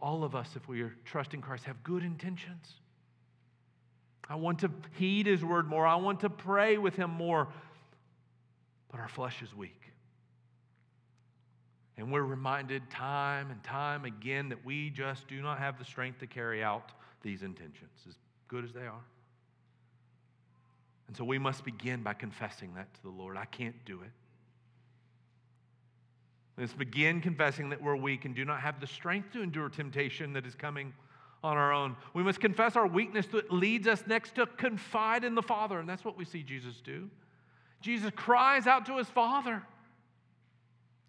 all 0.00 0.24
of 0.24 0.34
us, 0.34 0.50
if 0.56 0.68
we 0.68 0.82
are 0.82 0.94
trusting 1.04 1.40
Christ, 1.40 1.64
have 1.64 1.82
good 1.82 2.02
intentions. 2.02 2.74
I 4.28 4.34
want 4.34 4.60
to 4.60 4.70
heed 4.98 5.26
his 5.26 5.44
word 5.44 5.68
more. 5.68 5.86
I 5.86 5.96
want 5.96 6.20
to 6.20 6.30
pray 6.30 6.78
with 6.78 6.96
him 6.96 7.10
more. 7.10 7.48
But 8.90 9.00
our 9.00 9.08
flesh 9.08 9.42
is 9.42 9.54
weak. 9.54 9.80
And 11.96 12.12
we're 12.12 12.22
reminded 12.22 12.90
time 12.90 13.50
and 13.50 13.62
time 13.62 14.04
again 14.04 14.50
that 14.50 14.64
we 14.64 14.90
just 14.90 15.28
do 15.28 15.40
not 15.40 15.58
have 15.58 15.78
the 15.78 15.84
strength 15.84 16.18
to 16.20 16.26
carry 16.26 16.62
out 16.62 16.92
these 17.22 17.42
intentions, 17.42 17.90
as 18.06 18.14
good 18.48 18.64
as 18.64 18.72
they 18.72 18.86
are. 18.86 19.04
And 21.08 21.16
so 21.16 21.24
we 21.24 21.38
must 21.38 21.64
begin 21.64 22.02
by 22.02 22.14
confessing 22.14 22.74
that 22.74 22.92
to 22.94 23.02
the 23.02 23.10
Lord. 23.10 23.36
I 23.36 23.44
can't 23.46 23.76
do 23.84 24.02
it. 24.02 24.10
Let's 26.58 26.72
begin 26.72 27.20
confessing 27.20 27.68
that 27.70 27.82
we're 27.82 27.96
weak 27.96 28.24
and 28.24 28.34
do 28.34 28.44
not 28.44 28.60
have 28.60 28.80
the 28.80 28.86
strength 28.86 29.32
to 29.32 29.42
endure 29.42 29.68
temptation 29.68 30.32
that 30.32 30.46
is 30.46 30.54
coming 30.54 30.94
on 31.44 31.56
our 31.56 31.72
own. 31.72 31.96
We 32.14 32.22
must 32.22 32.40
confess 32.40 32.76
our 32.76 32.86
weakness 32.86 33.26
that 33.28 33.52
leads 33.52 33.86
us 33.86 34.02
next 34.06 34.34
to 34.36 34.46
confide 34.46 35.22
in 35.22 35.34
the 35.34 35.42
Father. 35.42 35.78
And 35.78 35.88
that's 35.88 36.04
what 36.04 36.16
we 36.16 36.24
see 36.24 36.42
Jesus 36.42 36.80
do. 36.82 37.10
Jesus 37.80 38.10
cries 38.16 38.66
out 38.66 38.86
to 38.86 38.96
his 38.96 39.08
Father. 39.08 39.62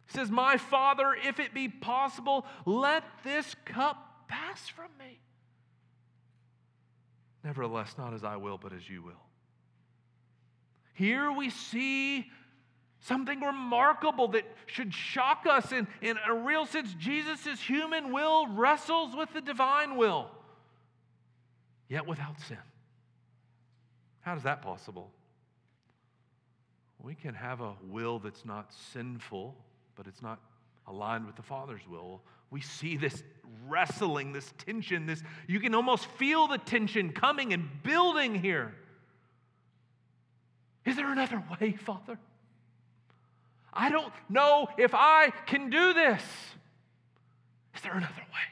He 0.07 0.17
says, 0.17 0.29
My 0.29 0.57
Father, 0.57 1.15
if 1.25 1.39
it 1.39 1.53
be 1.53 1.69
possible, 1.69 2.45
let 2.65 3.03
this 3.23 3.55
cup 3.65 4.27
pass 4.27 4.67
from 4.67 4.89
me. 4.99 5.19
Nevertheless, 7.43 7.95
not 7.97 8.13
as 8.13 8.25
I 8.25 8.35
will, 8.35 8.57
but 8.57 8.73
as 8.73 8.89
you 8.89 9.01
will. 9.01 9.13
Here 10.93 11.31
we 11.31 11.49
see 11.49 12.29
something 13.01 13.41
remarkable 13.41 14.27
that 14.29 14.43
should 14.65 14.93
shock 14.93 15.45
us. 15.49 15.71
In, 15.71 15.87
in 16.01 16.17
a 16.27 16.33
real 16.33 16.65
sense, 16.65 16.93
Jesus' 16.95 17.61
human 17.61 18.11
will 18.11 18.47
wrestles 18.47 19.15
with 19.15 19.31
the 19.33 19.41
divine 19.41 19.95
will, 19.97 20.29
yet 21.89 22.05
without 22.05 22.39
sin. 22.41 22.57
How 24.21 24.35
is 24.35 24.43
that 24.43 24.61
possible? 24.61 25.11
We 27.01 27.15
can 27.15 27.35
have 27.35 27.61
a 27.61 27.75
will 27.83 28.19
that's 28.19 28.43
not 28.43 28.73
sinful 28.91 29.55
but 29.97 30.07
it's 30.07 30.21
not 30.21 30.39
aligned 30.85 31.25
with 31.25 31.35
the 31.35 31.41
Father's 31.41 31.85
will. 31.89 32.21
We 32.51 32.61
see 32.61 32.95
this 32.95 33.23
wrestling, 33.67 34.31
this 34.31 34.53
tension, 34.65 35.07
this 35.07 35.21
you 35.47 35.59
can 35.59 35.75
almost 35.75 36.05
feel 36.05 36.47
the 36.47 36.59
tension 36.59 37.11
coming 37.11 37.51
and 37.51 37.67
building 37.83 38.35
here. 38.35 38.73
Is 40.85 40.95
there 40.95 41.11
another 41.11 41.43
way, 41.59 41.73
Father? 41.73 42.17
I 43.79 43.91
don't 43.91 44.11
know 44.27 44.67
if 44.79 44.95
I 44.95 45.31
can 45.45 45.69
do 45.69 45.93
this. 45.93 46.23
Is 47.75 47.81
there 47.83 47.91
another 47.91 48.13
way? 48.15 48.47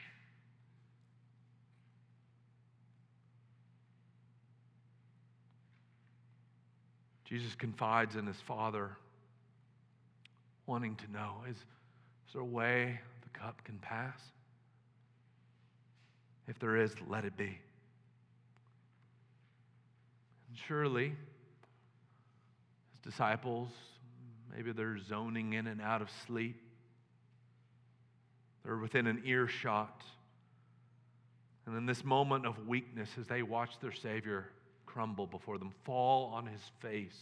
Jesus 7.24 7.56
confides 7.56 8.14
in 8.14 8.24
his 8.24 8.36
Father, 8.36 8.96
wanting 10.66 10.94
to 10.94 11.10
know 11.10 11.32
is, 11.50 11.56
is 11.56 11.64
there 12.32 12.42
a 12.42 12.44
way 12.44 13.00
the 13.22 13.38
cup 13.38 13.64
can 13.64 13.78
pass? 13.78 14.20
If 16.46 16.60
there 16.60 16.76
is, 16.76 16.92
let 17.08 17.24
it 17.24 17.36
be. 17.36 17.58
And 20.48 20.56
surely, 20.68 21.08
his 22.92 23.00
disciples, 23.02 23.70
maybe 24.56 24.72
they're 24.72 24.98
zoning 24.98 25.52
in 25.52 25.66
and 25.66 25.82
out 25.82 26.00
of 26.00 26.08
sleep, 26.26 26.60
they're 28.64 28.78
within 28.78 29.06
an 29.06 29.22
earshot. 29.26 30.02
And 31.66 31.76
in 31.76 31.84
this 31.84 32.04
moment 32.04 32.46
of 32.46 32.66
weakness, 32.66 33.10
as 33.20 33.26
they 33.26 33.42
watch 33.42 33.78
their 33.80 33.92
Savior 33.92 34.46
crumble 34.86 35.26
before 35.26 35.58
them, 35.58 35.72
fall 35.84 36.32
on 36.32 36.46
his 36.46 36.62
face, 36.80 37.18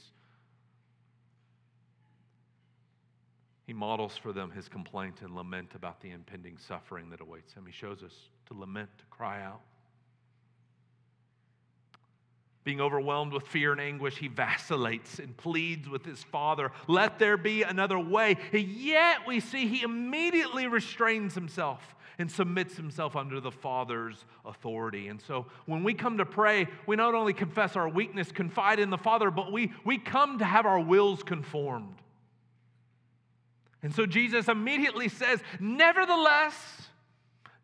he 3.66 3.72
models 3.72 4.16
for 4.16 4.32
them 4.32 4.50
his 4.50 4.68
complaint 4.68 5.22
and 5.22 5.34
lament 5.34 5.70
about 5.74 6.00
the 6.00 6.10
impending 6.10 6.56
suffering 6.56 7.10
that 7.10 7.20
awaits 7.20 7.52
him. 7.52 7.64
He 7.66 7.72
shows 7.72 8.02
us 8.02 8.12
to 8.46 8.54
lament, 8.54 8.90
to 8.98 9.04
cry 9.06 9.42
out. 9.42 9.62
Being 12.64 12.80
overwhelmed 12.80 13.32
with 13.34 13.46
fear 13.46 13.72
and 13.72 13.80
anguish, 13.80 14.16
he 14.16 14.28
vacillates 14.28 15.18
and 15.18 15.36
pleads 15.36 15.86
with 15.86 16.04
his 16.04 16.22
father, 16.24 16.72
Let 16.88 17.18
there 17.18 17.36
be 17.36 17.62
another 17.62 17.98
way. 17.98 18.38
Yet 18.52 19.26
we 19.26 19.40
see 19.40 19.68
he 19.68 19.82
immediately 19.82 20.66
restrains 20.66 21.34
himself 21.34 21.94
and 22.18 22.30
submits 22.30 22.76
himself 22.76 23.16
under 23.16 23.40
the 23.40 23.50
Father's 23.50 24.24
authority. 24.44 25.08
And 25.08 25.20
so 25.20 25.46
when 25.66 25.84
we 25.84 25.94
come 25.94 26.18
to 26.18 26.24
pray, 26.24 26.68
we 26.86 26.96
not 26.96 27.14
only 27.14 27.32
confess 27.32 27.76
our 27.76 27.88
weakness, 27.88 28.32
confide 28.32 28.78
in 28.78 28.88
the 28.88 28.98
Father, 28.98 29.30
but 29.30 29.52
we, 29.52 29.72
we 29.84 29.98
come 29.98 30.38
to 30.38 30.44
have 30.44 30.64
our 30.64 30.80
wills 30.80 31.22
conformed. 31.22 31.96
And 33.82 33.94
so 33.94 34.06
Jesus 34.06 34.48
immediately 34.48 35.08
says, 35.08 35.40
Nevertheless, 35.60 36.83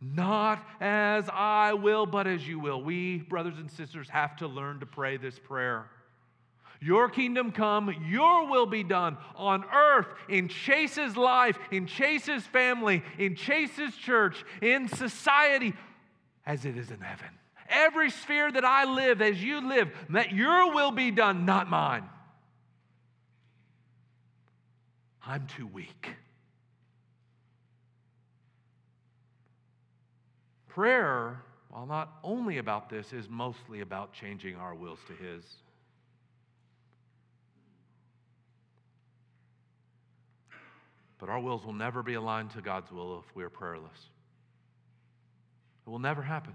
not 0.01 0.65
as 0.81 1.29
I 1.33 1.75
will, 1.75 2.07
but 2.07 2.27
as 2.27 2.47
you 2.47 2.59
will. 2.59 2.83
We, 2.83 3.19
brothers 3.19 3.59
and 3.59 3.71
sisters, 3.71 4.09
have 4.09 4.37
to 4.37 4.47
learn 4.47 4.81
to 4.81 4.87
pray 4.87 5.19
this 5.19 5.39
prayer. 5.39 5.87
Your 6.81 7.11
kingdom 7.11 7.53
come, 7.53 7.95
your 8.09 8.49
will 8.49 8.65
be 8.65 8.83
done 8.83 9.19
on 9.37 9.65
earth, 9.65 10.07
in 10.31 10.49
Chase's 10.49 11.15
life, 11.15 11.59
in 11.71 11.87
Chase's 11.87 12.45
family, 12.45 13.03
in 13.19 13.37
Chase's 13.37 13.95
church, 13.95 14.43
in 14.63 14.89
society, 14.89 15.75
as 16.47 16.65
it 16.65 16.79
is 16.79 16.91
in 16.91 17.01
heaven. 17.01 17.29
Every 17.69 18.11
sphere 18.11 18.51
that 18.51 18.65
I 18.65 18.85
live, 18.85 19.21
as 19.21 19.43
you 19.43 19.69
live, 19.69 19.91
that 20.09 20.33
your 20.33 20.75
will 20.75 20.91
be 20.91 21.11
done, 21.11 21.45
not 21.45 21.69
mine. 21.69 22.09
I'm 25.25 25.47
too 25.47 25.67
weak. 25.67 26.15
Prayer, 30.75 31.43
while 31.71 31.87
not 31.87 32.19
only 32.23 32.59
about 32.59 32.89
this, 32.89 33.13
is 33.13 33.29
mostly 33.29 33.81
about 33.81 34.13
changing 34.13 34.57
our 34.57 34.75
wills 34.75 35.01
to 35.09 35.13
His. 35.15 35.45
But 41.19 41.29
our 41.29 41.41
wills 41.41 41.67
will 41.67 41.75
never 41.75 42.03
be 42.03 42.15
aligned 42.15 42.51
to 42.53 42.63
God's 42.63 42.91
will 42.91 43.19
if 43.19 43.37
we 43.37 43.45
are 43.45 43.51
prayerless. 43.51 43.99
It 45.87 45.91
will 45.91 45.99
never 45.99 46.23
happen. 46.23 46.55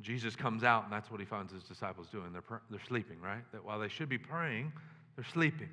Jesus 0.00 0.36
comes 0.36 0.64
out, 0.64 0.84
and 0.84 0.92
that's 0.92 1.10
what 1.10 1.20
he 1.20 1.26
finds 1.26 1.52
his 1.52 1.62
disciples 1.64 2.06
doing. 2.08 2.32
They're, 2.32 2.60
they're 2.70 2.80
sleeping, 2.88 3.20
right? 3.20 3.42
That 3.52 3.64
while 3.64 3.78
they 3.78 3.88
should 3.88 4.08
be 4.08 4.18
praying, 4.18 4.72
they're 5.16 5.26
sleeping. 5.32 5.68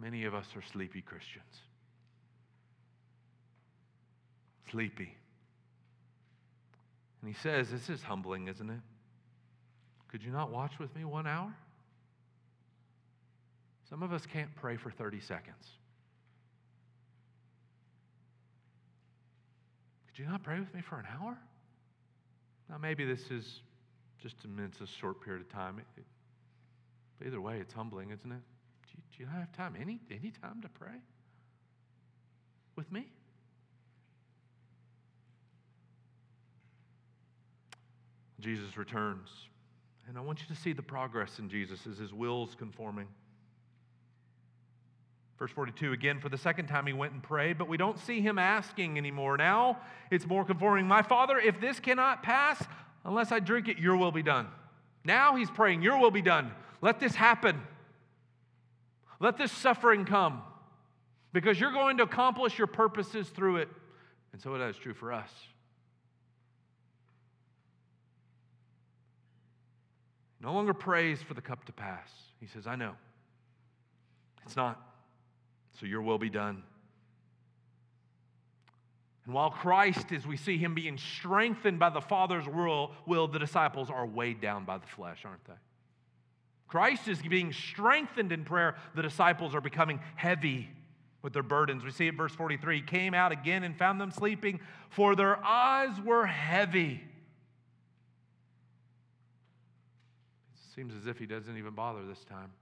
Many 0.00 0.24
of 0.24 0.34
us 0.34 0.46
are 0.56 0.62
sleepy 0.72 1.02
Christians. 1.02 1.44
Sleepy. 4.70 5.14
And 7.20 7.34
he 7.34 7.38
says, 7.42 7.70
This 7.70 7.90
is 7.90 8.02
humbling, 8.02 8.48
isn't 8.48 8.70
it? 8.70 8.80
Could 10.08 10.22
you 10.22 10.30
not 10.30 10.50
watch 10.50 10.78
with 10.78 10.94
me 10.96 11.04
one 11.04 11.26
hour? 11.26 11.54
Some 13.88 14.02
of 14.02 14.12
us 14.12 14.24
can't 14.24 14.54
pray 14.56 14.76
for 14.76 14.90
30 14.90 15.20
seconds. 15.20 15.66
Could 20.06 20.22
you 20.22 20.28
not 20.28 20.42
pray 20.42 20.58
with 20.58 20.72
me 20.74 20.80
for 20.80 20.98
an 20.98 21.06
hour? 21.20 21.36
Now, 22.68 22.78
maybe 22.78 23.04
this 23.04 23.30
is 23.30 23.60
just 24.22 24.36
a 24.44 24.48
minute, 24.48 24.74
a 24.80 24.86
short 24.86 25.20
period 25.22 25.42
of 25.42 25.52
time. 25.52 25.78
It, 25.78 26.00
it, 26.00 27.26
either 27.26 27.40
way, 27.40 27.58
it's 27.58 27.72
humbling, 27.72 28.10
isn't 28.10 28.30
it? 28.30 28.40
Do 29.12 29.22
you 29.22 29.26
not 29.26 29.36
have 29.36 29.52
time, 29.52 29.76
any, 29.80 30.00
any 30.10 30.30
time 30.30 30.60
to 30.62 30.68
pray 30.68 31.00
with 32.76 32.90
me? 32.90 33.06
Jesus 38.40 38.76
returns. 38.76 39.28
And 40.08 40.16
I 40.18 40.20
want 40.22 40.40
you 40.40 40.54
to 40.54 40.60
see 40.60 40.72
the 40.72 40.82
progress 40.82 41.38
in 41.38 41.48
Jesus 41.48 41.86
as 41.86 41.98
his 41.98 42.12
will's 42.12 42.54
conforming. 42.54 43.06
Verse 45.38 45.50
42 45.52 45.92
again, 45.92 46.20
for 46.20 46.28
the 46.28 46.36
second 46.36 46.66
time 46.66 46.86
he 46.86 46.92
went 46.92 47.12
and 47.12 47.22
prayed, 47.22 47.56
but 47.56 47.68
we 47.68 47.76
don't 47.76 47.98
see 47.98 48.20
him 48.20 48.38
asking 48.38 48.98
anymore. 48.98 49.36
Now 49.36 49.78
it's 50.10 50.26
more 50.26 50.44
conforming. 50.44 50.86
My 50.86 51.02
father, 51.02 51.38
if 51.38 51.60
this 51.60 51.80
cannot 51.80 52.22
pass 52.22 52.62
unless 53.04 53.32
I 53.32 53.40
drink 53.40 53.68
it, 53.68 53.78
your 53.78 53.96
will 53.96 54.12
be 54.12 54.22
done. 54.22 54.48
Now 55.04 55.36
he's 55.36 55.50
praying, 55.50 55.82
Your 55.82 55.98
will 55.98 56.10
be 56.10 56.22
done. 56.22 56.50
Let 56.82 57.00
this 57.00 57.14
happen. 57.14 57.62
Let 59.20 59.36
this 59.36 59.52
suffering 59.52 60.06
come 60.06 60.42
because 61.32 61.60
you're 61.60 61.72
going 61.72 61.98
to 61.98 62.02
accomplish 62.02 62.58
your 62.58 62.66
purposes 62.66 63.28
through 63.28 63.58
it. 63.58 63.68
And 64.32 64.40
so 64.40 64.56
that 64.56 64.70
is 64.70 64.76
true 64.76 64.94
for 64.94 65.12
us. 65.12 65.30
No 70.40 70.54
longer 70.54 70.72
prays 70.72 71.20
for 71.20 71.34
the 71.34 71.42
cup 71.42 71.66
to 71.66 71.72
pass. 71.72 72.08
He 72.40 72.46
says, 72.46 72.66
I 72.66 72.74
know. 72.76 72.94
It's 74.46 74.56
not. 74.56 74.80
So 75.78 75.86
your 75.86 76.00
will 76.00 76.18
be 76.18 76.30
done. 76.30 76.62
And 79.26 79.34
while 79.34 79.50
Christ, 79.50 80.12
as 80.12 80.26
we 80.26 80.38
see 80.38 80.56
him 80.56 80.74
being 80.74 80.96
strengthened 80.96 81.78
by 81.78 81.90
the 81.90 82.00
Father's 82.00 82.48
will, 82.48 82.92
will, 83.06 83.28
the 83.28 83.38
disciples 83.38 83.90
are 83.90 84.06
weighed 84.06 84.40
down 84.40 84.64
by 84.64 84.78
the 84.78 84.86
flesh, 84.86 85.24
aren't 85.26 85.44
they? 85.44 85.52
Christ 86.70 87.08
is 87.08 87.20
being 87.20 87.52
strengthened 87.52 88.30
in 88.30 88.44
prayer. 88.44 88.76
The 88.94 89.02
disciples 89.02 89.56
are 89.56 89.60
becoming 89.60 89.98
heavy 90.14 90.70
with 91.20 91.32
their 91.32 91.42
burdens. 91.42 91.82
We 91.82 91.90
see 91.90 92.06
it 92.06 92.16
verse 92.16 92.32
43. 92.32 92.76
He 92.76 92.82
came 92.82 93.12
out 93.12 93.32
again 93.32 93.64
and 93.64 93.76
found 93.76 94.00
them 94.00 94.12
sleeping, 94.12 94.60
for 94.88 95.16
their 95.16 95.44
eyes 95.44 96.00
were 96.00 96.26
heavy. 96.26 97.02
It 100.54 100.74
seems 100.76 100.94
as 100.94 101.08
if 101.08 101.18
he 101.18 101.26
doesn't 101.26 101.58
even 101.58 101.74
bother 101.74 102.06
this 102.06 102.24
time. 102.24 102.52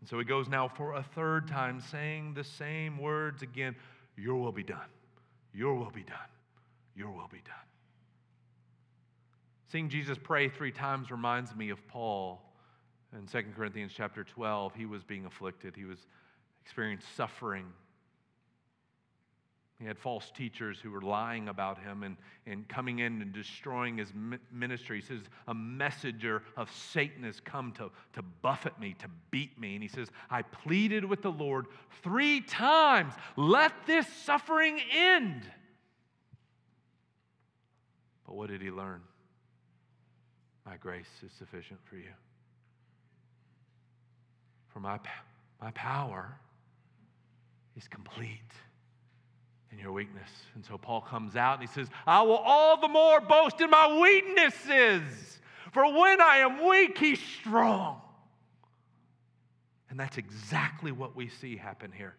And 0.00 0.08
so 0.08 0.18
he 0.18 0.26
goes 0.26 0.46
now 0.46 0.68
for 0.68 0.92
a 0.94 1.02
third 1.02 1.48
time, 1.48 1.80
saying 1.80 2.34
the 2.34 2.44
same 2.44 2.98
words 2.98 3.40
again 3.40 3.74
Your 4.14 4.36
will 4.36 4.52
be 4.52 4.62
done. 4.62 4.90
Your 5.54 5.74
will 5.74 5.90
be 5.90 6.02
done. 6.02 6.18
Your 6.94 7.10
will 7.10 7.28
be 7.32 7.40
done. 7.46 7.67
Seeing 9.70 9.90
Jesus 9.90 10.16
pray 10.22 10.48
three 10.48 10.72
times 10.72 11.10
reminds 11.10 11.54
me 11.54 11.68
of 11.68 11.86
Paul 11.88 12.42
in 13.16 13.26
2 13.26 13.50
Corinthians 13.54 13.92
chapter 13.94 14.24
12. 14.24 14.74
He 14.74 14.86
was 14.86 15.04
being 15.04 15.26
afflicted, 15.26 15.76
he 15.76 15.84
was 15.84 15.98
experiencing 16.64 17.06
suffering. 17.16 17.66
He 19.78 19.86
had 19.86 19.96
false 19.96 20.32
teachers 20.32 20.80
who 20.80 20.90
were 20.90 21.02
lying 21.02 21.48
about 21.48 21.78
him 21.78 22.02
and, 22.02 22.16
and 22.46 22.66
coming 22.66 22.98
in 22.98 23.22
and 23.22 23.32
destroying 23.32 23.96
his 23.96 24.12
ministry. 24.50 25.00
He 25.00 25.06
says, 25.06 25.20
A 25.46 25.54
messenger 25.54 26.42
of 26.56 26.68
Satan 26.72 27.22
has 27.22 27.38
come 27.38 27.70
to, 27.74 27.88
to 28.14 28.22
buffet 28.42 28.80
me, 28.80 28.96
to 28.98 29.06
beat 29.30 29.56
me. 29.60 29.74
And 29.74 29.82
he 29.82 29.88
says, 29.88 30.08
I 30.30 30.42
pleaded 30.42 31.04
with 31.04 31.22
the 31.22 31.30
Lord 31.30 31.66
three 32.02 32.40
times, 32.40 33.14
let 33.36 33.72
this 33.86 34.08
suffering 34.24 34.80
end. 34.92 35.48
But 38.26 38.34
what 38.34 38.48
did 38.48 38.60
he 38.60 38.72
learn? 38.72 39.00
My 40.68 40.76
grace 40.76 41.08
is 41.24 41.32
sufficient 41.38 41.80
for 41.88 41.96
you. 41.96 42.12
For 44.68 44.80
my, 44.80 44.98
my 45.62 45.70
power 45.70 46.36
is 47.74 47.88
complete 47.88 48.52
in 49.72 49.78
your 49.78 49.92
weakness. 49.92 50.28
And 50.54 50.62
so 50.62 50.76
Paul 50.76 51.00
comes 51.00 51.36
out 51.36 51.58
and 51.58 51.66
he 51.66 51.74
says, 51.74 51.88
I 52.06 52.20
will 52.20 52.36
all 52.36 52.78
the 52.78 52.88
more 52.88 53.18
boast 53.22 53.62
in 53.62 53.70
my 53.70 53.98
weaknesses, 53.98 55.40
for 55.72 55.84
when 55.84 56.20
I 56.20 56.38
am 56.38 56.66
weak, 56.66 56.98
he's 56.98 57.20
strong. 57.40 58.02
And 59.88 59.98
that's 59.98 60.18
exactly 60.18 60.92
what 60.92 61.16
we 61.16 61.28
see 61.28 61.56
happen 61.56 61.92
here. 61.92 62.14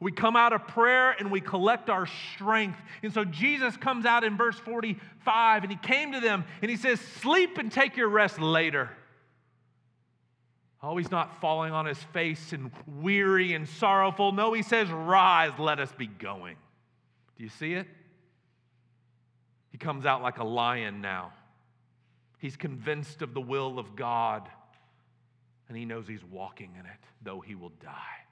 We 0.00 0.12
come 0.12 0.36
out 0.36 0.52
of 0.52 0.66
prayer 0.68 1.12
and 1.12 1.30
we 1.30 1.40
collect 1.40 1.88
our 1.88 2.06
strength. 2.34 2.78
And 3.02 3.12
so 3.12 3.24
Jesus 3.24 3.76
comes 3.76 4.04
out 4.04 4.24
in 4.24 4.36
verse 4.36 4.58
45 4.58 5.62
and 5.62 5.72
he 5.72 5.78
came 5.78 6.12
to 6.12 6.20
them 6.20 6.44
and 6.60 6.70
he 6.70 6.76
says, 6.76 7.00
Sleep 7.00 7.58
and 7.58 7.72
take 7.72 7.96
your 7.96 8.08
rest 8.08 8.38
later. 8.38 8.90
Oh, 10.82 10.96
he's 10.96 11.10
not 11.10 11.40
falling 11.40 11.72
on 11.72 11.86
his 11.86 11.98
face 11.98 12.52
and 12.52 12.70
weary 12.86 13.54
and 13.54 13.66
sorrowful. 13.68 14.32
No, 14.32 14.52
he 14.52 14.62
says, 14.62 14.90
Rise, 14.90 15.52
let 15.58 15.80
us 15.80 15.90
be 15.92 16.06
going. 16.06 16.56
Do 17.36 17.42
you 17.42 17.50
see 17.50 17.72
it? 17.72 17.86
He 19.70 19.78
comes 19.78 20.06
out 20.06 20.22
like 20.22 20.38
a 20.38 20.44
lion 20.44 21.00
now. 21.00 21.32
He's 22.38 22.56
convinced 22.56 23.22
of 23.22 23.32
the 23.34 23.40
will 23.40 23.78
of 23.78 23.96
God 23.96 24.48
and 25.68 25.76
he 25.76 25.84
knows 25.84 26.06
he's 26.06 26.24
walking 26.24 26.72
in 26.78 26.86
it, 26.86 27.00
though 27.22 27.40
he 27.40 27.54
will 27.54 27.72
die. 27.82 28.25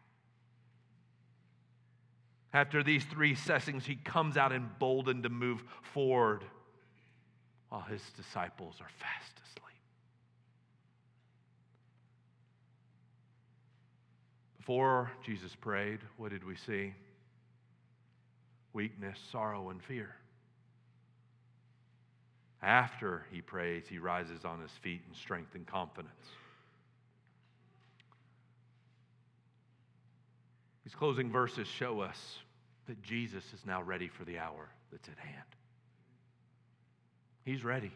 After 2.55 2.85
these 2.85 3.05
three 3.05 3.35
sessions, 3.35 3.85
he 3.85 3.97
comes 3.97 4.37
out 4.37 4.53
emboldened 4.53 5.25
to 5.25 5.29
move 5.29 5.65
forward 5.93 6.45
while 7.69 7.83
his 7.83 8.01
disciples 8.17 8.77
are 8.81 8.89
fast 9.01 9.33
asleep. 9.45 9.81
Before 14.57 15.11
Jesus 15.27 15.57
prayed, 15.57 15.99
what 16.17 16.31
did 16.31 16.45
we 16.45 16.55
see? 16.55 16.95
Weakness, 18.73 19.19
sorrow, 19.33 19.71
and 19.71 19.83
fear. 19.83 20.15
After 22.63 23.27
he 23.33 23.43
prays, 23.43 23.83
he 23.89 23.99
rises 23.99 24.45
on 24.45 24.61
his 24.61 24.71
feet 24.81 25.03
in 25.09 25.15
strength 25.17 25.57
and 25.57 25.67
confidence. 25.67 26.15
These 30.85 30.95
closing 30.95 31.33
verses 31.33 31.67
show 31.67 32.01
us 32.01 32.39
that 32.87 33.03
Jesus 33.03 33.45
is 33.53 33.65
now 33.67 33.83
ready 33.83 34.09
for 34.09 34.25
the 34.25 34.39
hour 34.39 34.69
that's 34.91 35.09
at 35.09 35.19
hand. 35.19 35.45
He's 37.45 37.65
ready. 37.65 37.93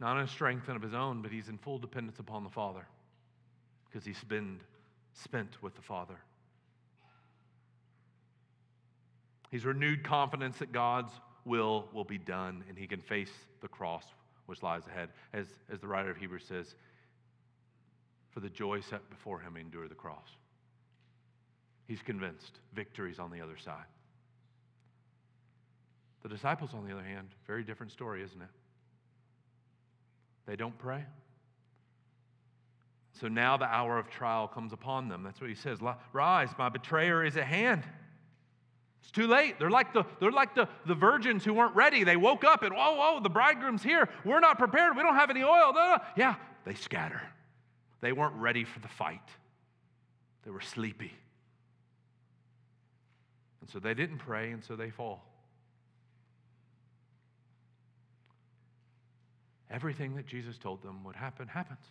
Not 0.00 0.18
in 0.18 0.26
strength 0.26 0.68
and 0.68 0.76
of 0.76 0.82
his 0.82 0.94
own, 0.94 1.22
but 1.22 1.30
he's 1.30 1.48
in 1.48 1.58
full 1.58 1.78
dependence 1.78 2.18
upon 2.18 2.42
the 2.42 2.50
Father 2.50 2.86
because 3.86 4.04
he's 4.04 4.22
been 4.24 4.60
spent 5.12 5.62
with 5.62 5.74
the 5.74 5.82
Father. 5.82 6.16
He's 9.50 9.64
renewed 9.64 10.04
confidence 10.04 10.58
that 10.58 10.72
God's 10.72 11.12
will 11.44 11.88
will 11.92 12.04
be 12.04 12.18
done 12.18 12.64
and 12.68 12.78
he 12.78 12.86
can 12.86 13.00
face 13.00 13.32
the 13.60 13.68
cross 13.68 14.04
which 14.46 14.62
lies 14.62 14.86
ahead. 14.86 15.10
As, 15.32 15.46
as 15.72 15.80
the 15.80 15.86
writer 15.86 16.10
of 16.10 16.16
Hebrews 16.16 16.44
says, 16.48 16.74
for 18.30 18.40
the 18.40 18.48
joy 18.48 18.80
set 18.80 19.08
before 19.10 19.40
him, 19.40 19.56
endure 19.56 19.88
the 19.88 19.94
cross. 19.94 20.28
He's 21.90 22.02
convinced 22.02 22.60
victory's 22.72 23.18
on 23.18 23.32
the 23.32 23.40
other 23.40 23.56
side. 23.56 23.84
The 26.22 26.28
disciples, 26.28 26.70
on 26.72 26.86
the 26.86 26.92
other 26.92 27.02
hand, 27.02 27.26
very 27.48 27.64
different 27.64 27.90
story, 27.90 28.22
isn't 28.22 28.40
it? 28.40 28.48
They 30.46 30.54
don't 30.54 30.78
pray. 30.78 31.04
So 33.20 33.26
now 33.26 33.56
the 33.56 33.64
hour 33.64 33.98
of 33.98 34.08
trial 34.08 34.46
comes 34.46 34.72
upon 34.72 35.08
them. 35.08 35.24
That's 35.24 35.40
what 35.40 35.50
he 35.50 35.56
says. 35.56 35.80
Rise, 36.12 36.50
my 36.56 36.68
betrayer 36.68 37.24
is 37.24 37.36
at 37.36 37.42
hand. 37.42 37.82
It's 39.02 39.10
too 39.10 39.26
late. 39.26 39.58
They're 39.58 39.68
like 39.68 39.92
the, 39.92 40.04
they're 40.20 40.30
like 40.30 40.54
the, 40.54 40.68
the 40.86 40.94
virgins 40.94 41.44
who 41.44 41.54
weren't 41.54 41.74
ready. 41.74 42.04
They 42.04 42.16
woke 42.16 42.44
up 42.44 42.62
and, 42.62 42.72
whoa, 42.72 42.94
whoa, 42.94 43.18
the 43.20 43.30
bridegroom's 43.30 43.82
here. 43.82 44.08
We're 44.24 44.38
not 44.38 44.60
prepared. 44.60 44.96
We 44.96 45.02
don't 45.02 45.16
have 45.16 45.30
any 45.30 45.42
oil. 45.42 45.72
No, 45.74 45.96
no. 45.96 45.98
Yeah, 46.16 46.36
they 46.64 46.74
scatter. 46.74 47.20
They 48.00 48.12
weren't 48.12 48.36
ready 48.36 48.62
for 48.62 48.78
the 48.78 48.86
fight, 48.86 49.28
they 50.44 50.52
were 50.52 50.60
sleepy. 50.60 51.14
So 53.72 53.78
they 53.78 53.94
didn't 53.94 54.18
pray, 54.18 54.50
and 54.50 54.64
so 54.64 54.76
they 54.76 54.90
fall. 54.90 55.22
Everything 59.70 60.16
that 60.16 60.26
Jesus 60.26 60.58
told 60.58 60.82
them 60.82 61.04
would 61.04 61.14
happen 61.14 61.46
happens. 61.46 61.84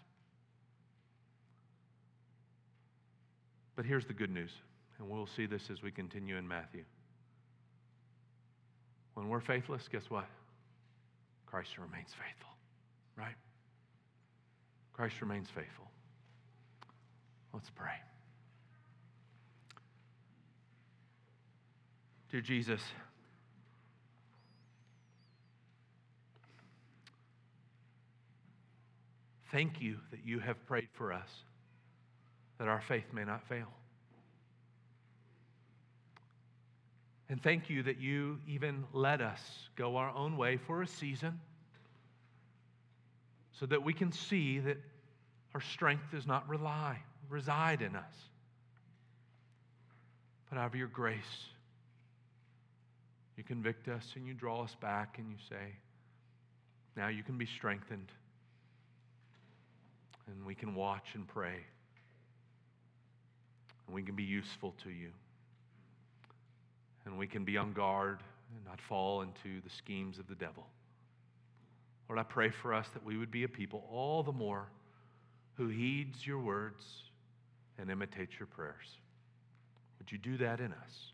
But 3.75 3.85
here's 3.85 4.05
the 4.05 4.13
good 4.13 4.31
news, 4.31 4.51
and 4.97 5.09
we'll 5.09 5.29
see 5.37 5.45
this 5.45 5.69
as 5.71 5.81
we 5.81 5.89
continue 5.89 6.35
in 6.35 6.45
Matthew. 6.45 6.83
When 9.13 9.29
we're 9.29 9.39
faithless, 9.39 9.87
guess 9.89 10.09
what? 10.09 10.25
Christ 11.45 11.77
remains 11.77 12.09
faithful, 12.09 12.51
right? 13.17 13.35
Christ 14.91 15.15
remains 15.21 15.47
faithful. 15.47 15.89
Let's 17.53 17.69
pray. 17.69 17.95
Dear 22.31 22.41
Jesus, 22.41 22.81
thank 29.51 29.81
you 29.81 29.97
that 30.11 30.19
you 30.23 30.37
have 30.37 30.63
prayed 30.67 30.89
for 30.93 31.11
us, 31.11 31.29
that 32.59 32.67
our 32.67 32.81
faith 32.81 33.05
may 33.13 33.23
not 33.23 33.47
fail. 33.47 33.67
And 37.29 37.41
thank 37.41 37.69
you 37.69 37.81
that 37.83 37.99
you 37.99 38.37
even 38.47 38.83
let 38.93 39.21
us 39.21 39.41
go 39.75 39.97
our 39.97 40.11
own 40.11 40.37
way 40.37 40.57
for 40.57 40.83
a 40.83 40.87
season 40.87 41.39
so 43.59 43.65
that 43.65 43.83
we 43.83 43.93
can 43.93 44.11
see 44.11 44.59
that 44.59 44.77
our 45.55 45.61
strength 45.61 46.11
does 46.11 46.27
not 46.27 46.47
rely 46.47 46.99
reside 47.27 47.81
in 47.81 47.95
us. 47.95 48.13
But 50.49 50.59
out 50.59 50.67
of 50.67 50.75
your 50.75 50.87
grace, 50.87 51.49
you 53.39 53.43
convict 53.45 53.87
us 53.87 54.05
and 54.17 54.27
you 54.27 54.33
draw 54.33 54.61
us 54.61 54.75
back 54.81 55.15
and 55.17 55.31
you 55.31 55.37
say, 55.49 55.77
now 56.97 57.07
you 57.07 57.23
can 57.23 57.37
be 57.37 57.45
strengthened. 57.45 58.11
And 60.27 60.45
we 60.45 60.53
can 60.53 60.75
watch 60.75 61.07
and 61.13 61.25
pray. 61.25 61.55
And 63.87 63.95
we 63.95 64.03
can 64.03 64.15
be 64.15 64.23
useful 64.23 64.75
to 64.83 64.89
you. 64.89 65.11
And 67.05 67.17
we 67.17 67.27
can 67.27 67.45
be 67.45 67.55
on 67.55 67.71
guard 67.71 68.19
and 68.53 68.65
not 68.65 68.81
fall 68.81 69.21
into 69.21 69.61
the 69.63 69.69
schemes 69.69 70.19
of 70.19 70.27
the 70.27 70.35
devil. 70.35 70.67
Lord, 72.09 72.19
I 72.19 72.23
pray 72.23 72.49
for 72.49 72.73
us 72.73 72.87
that 72.93 73.05
we 73.05 73.15
would 73.15 73.31
be 73.31 73.45
a 73.45 73.47
people 73.47 73.87
all 73.89 74.21
the 74.21 74.33
more 74.33 74.67
who 75.55 75.69
heeds 75.69 76.27
your 76.27 76.39
words 76.39 76.83
and 77.77 77.89
imitates 77.89 78.33
your 78.37 78.47
prayers. 78.47 78.97
Would 79.97 80.11
you 80.11 80.17
do 80.17 80.35
that 80.39 80.59
in 80.59 80.73
us? 80.73 81.13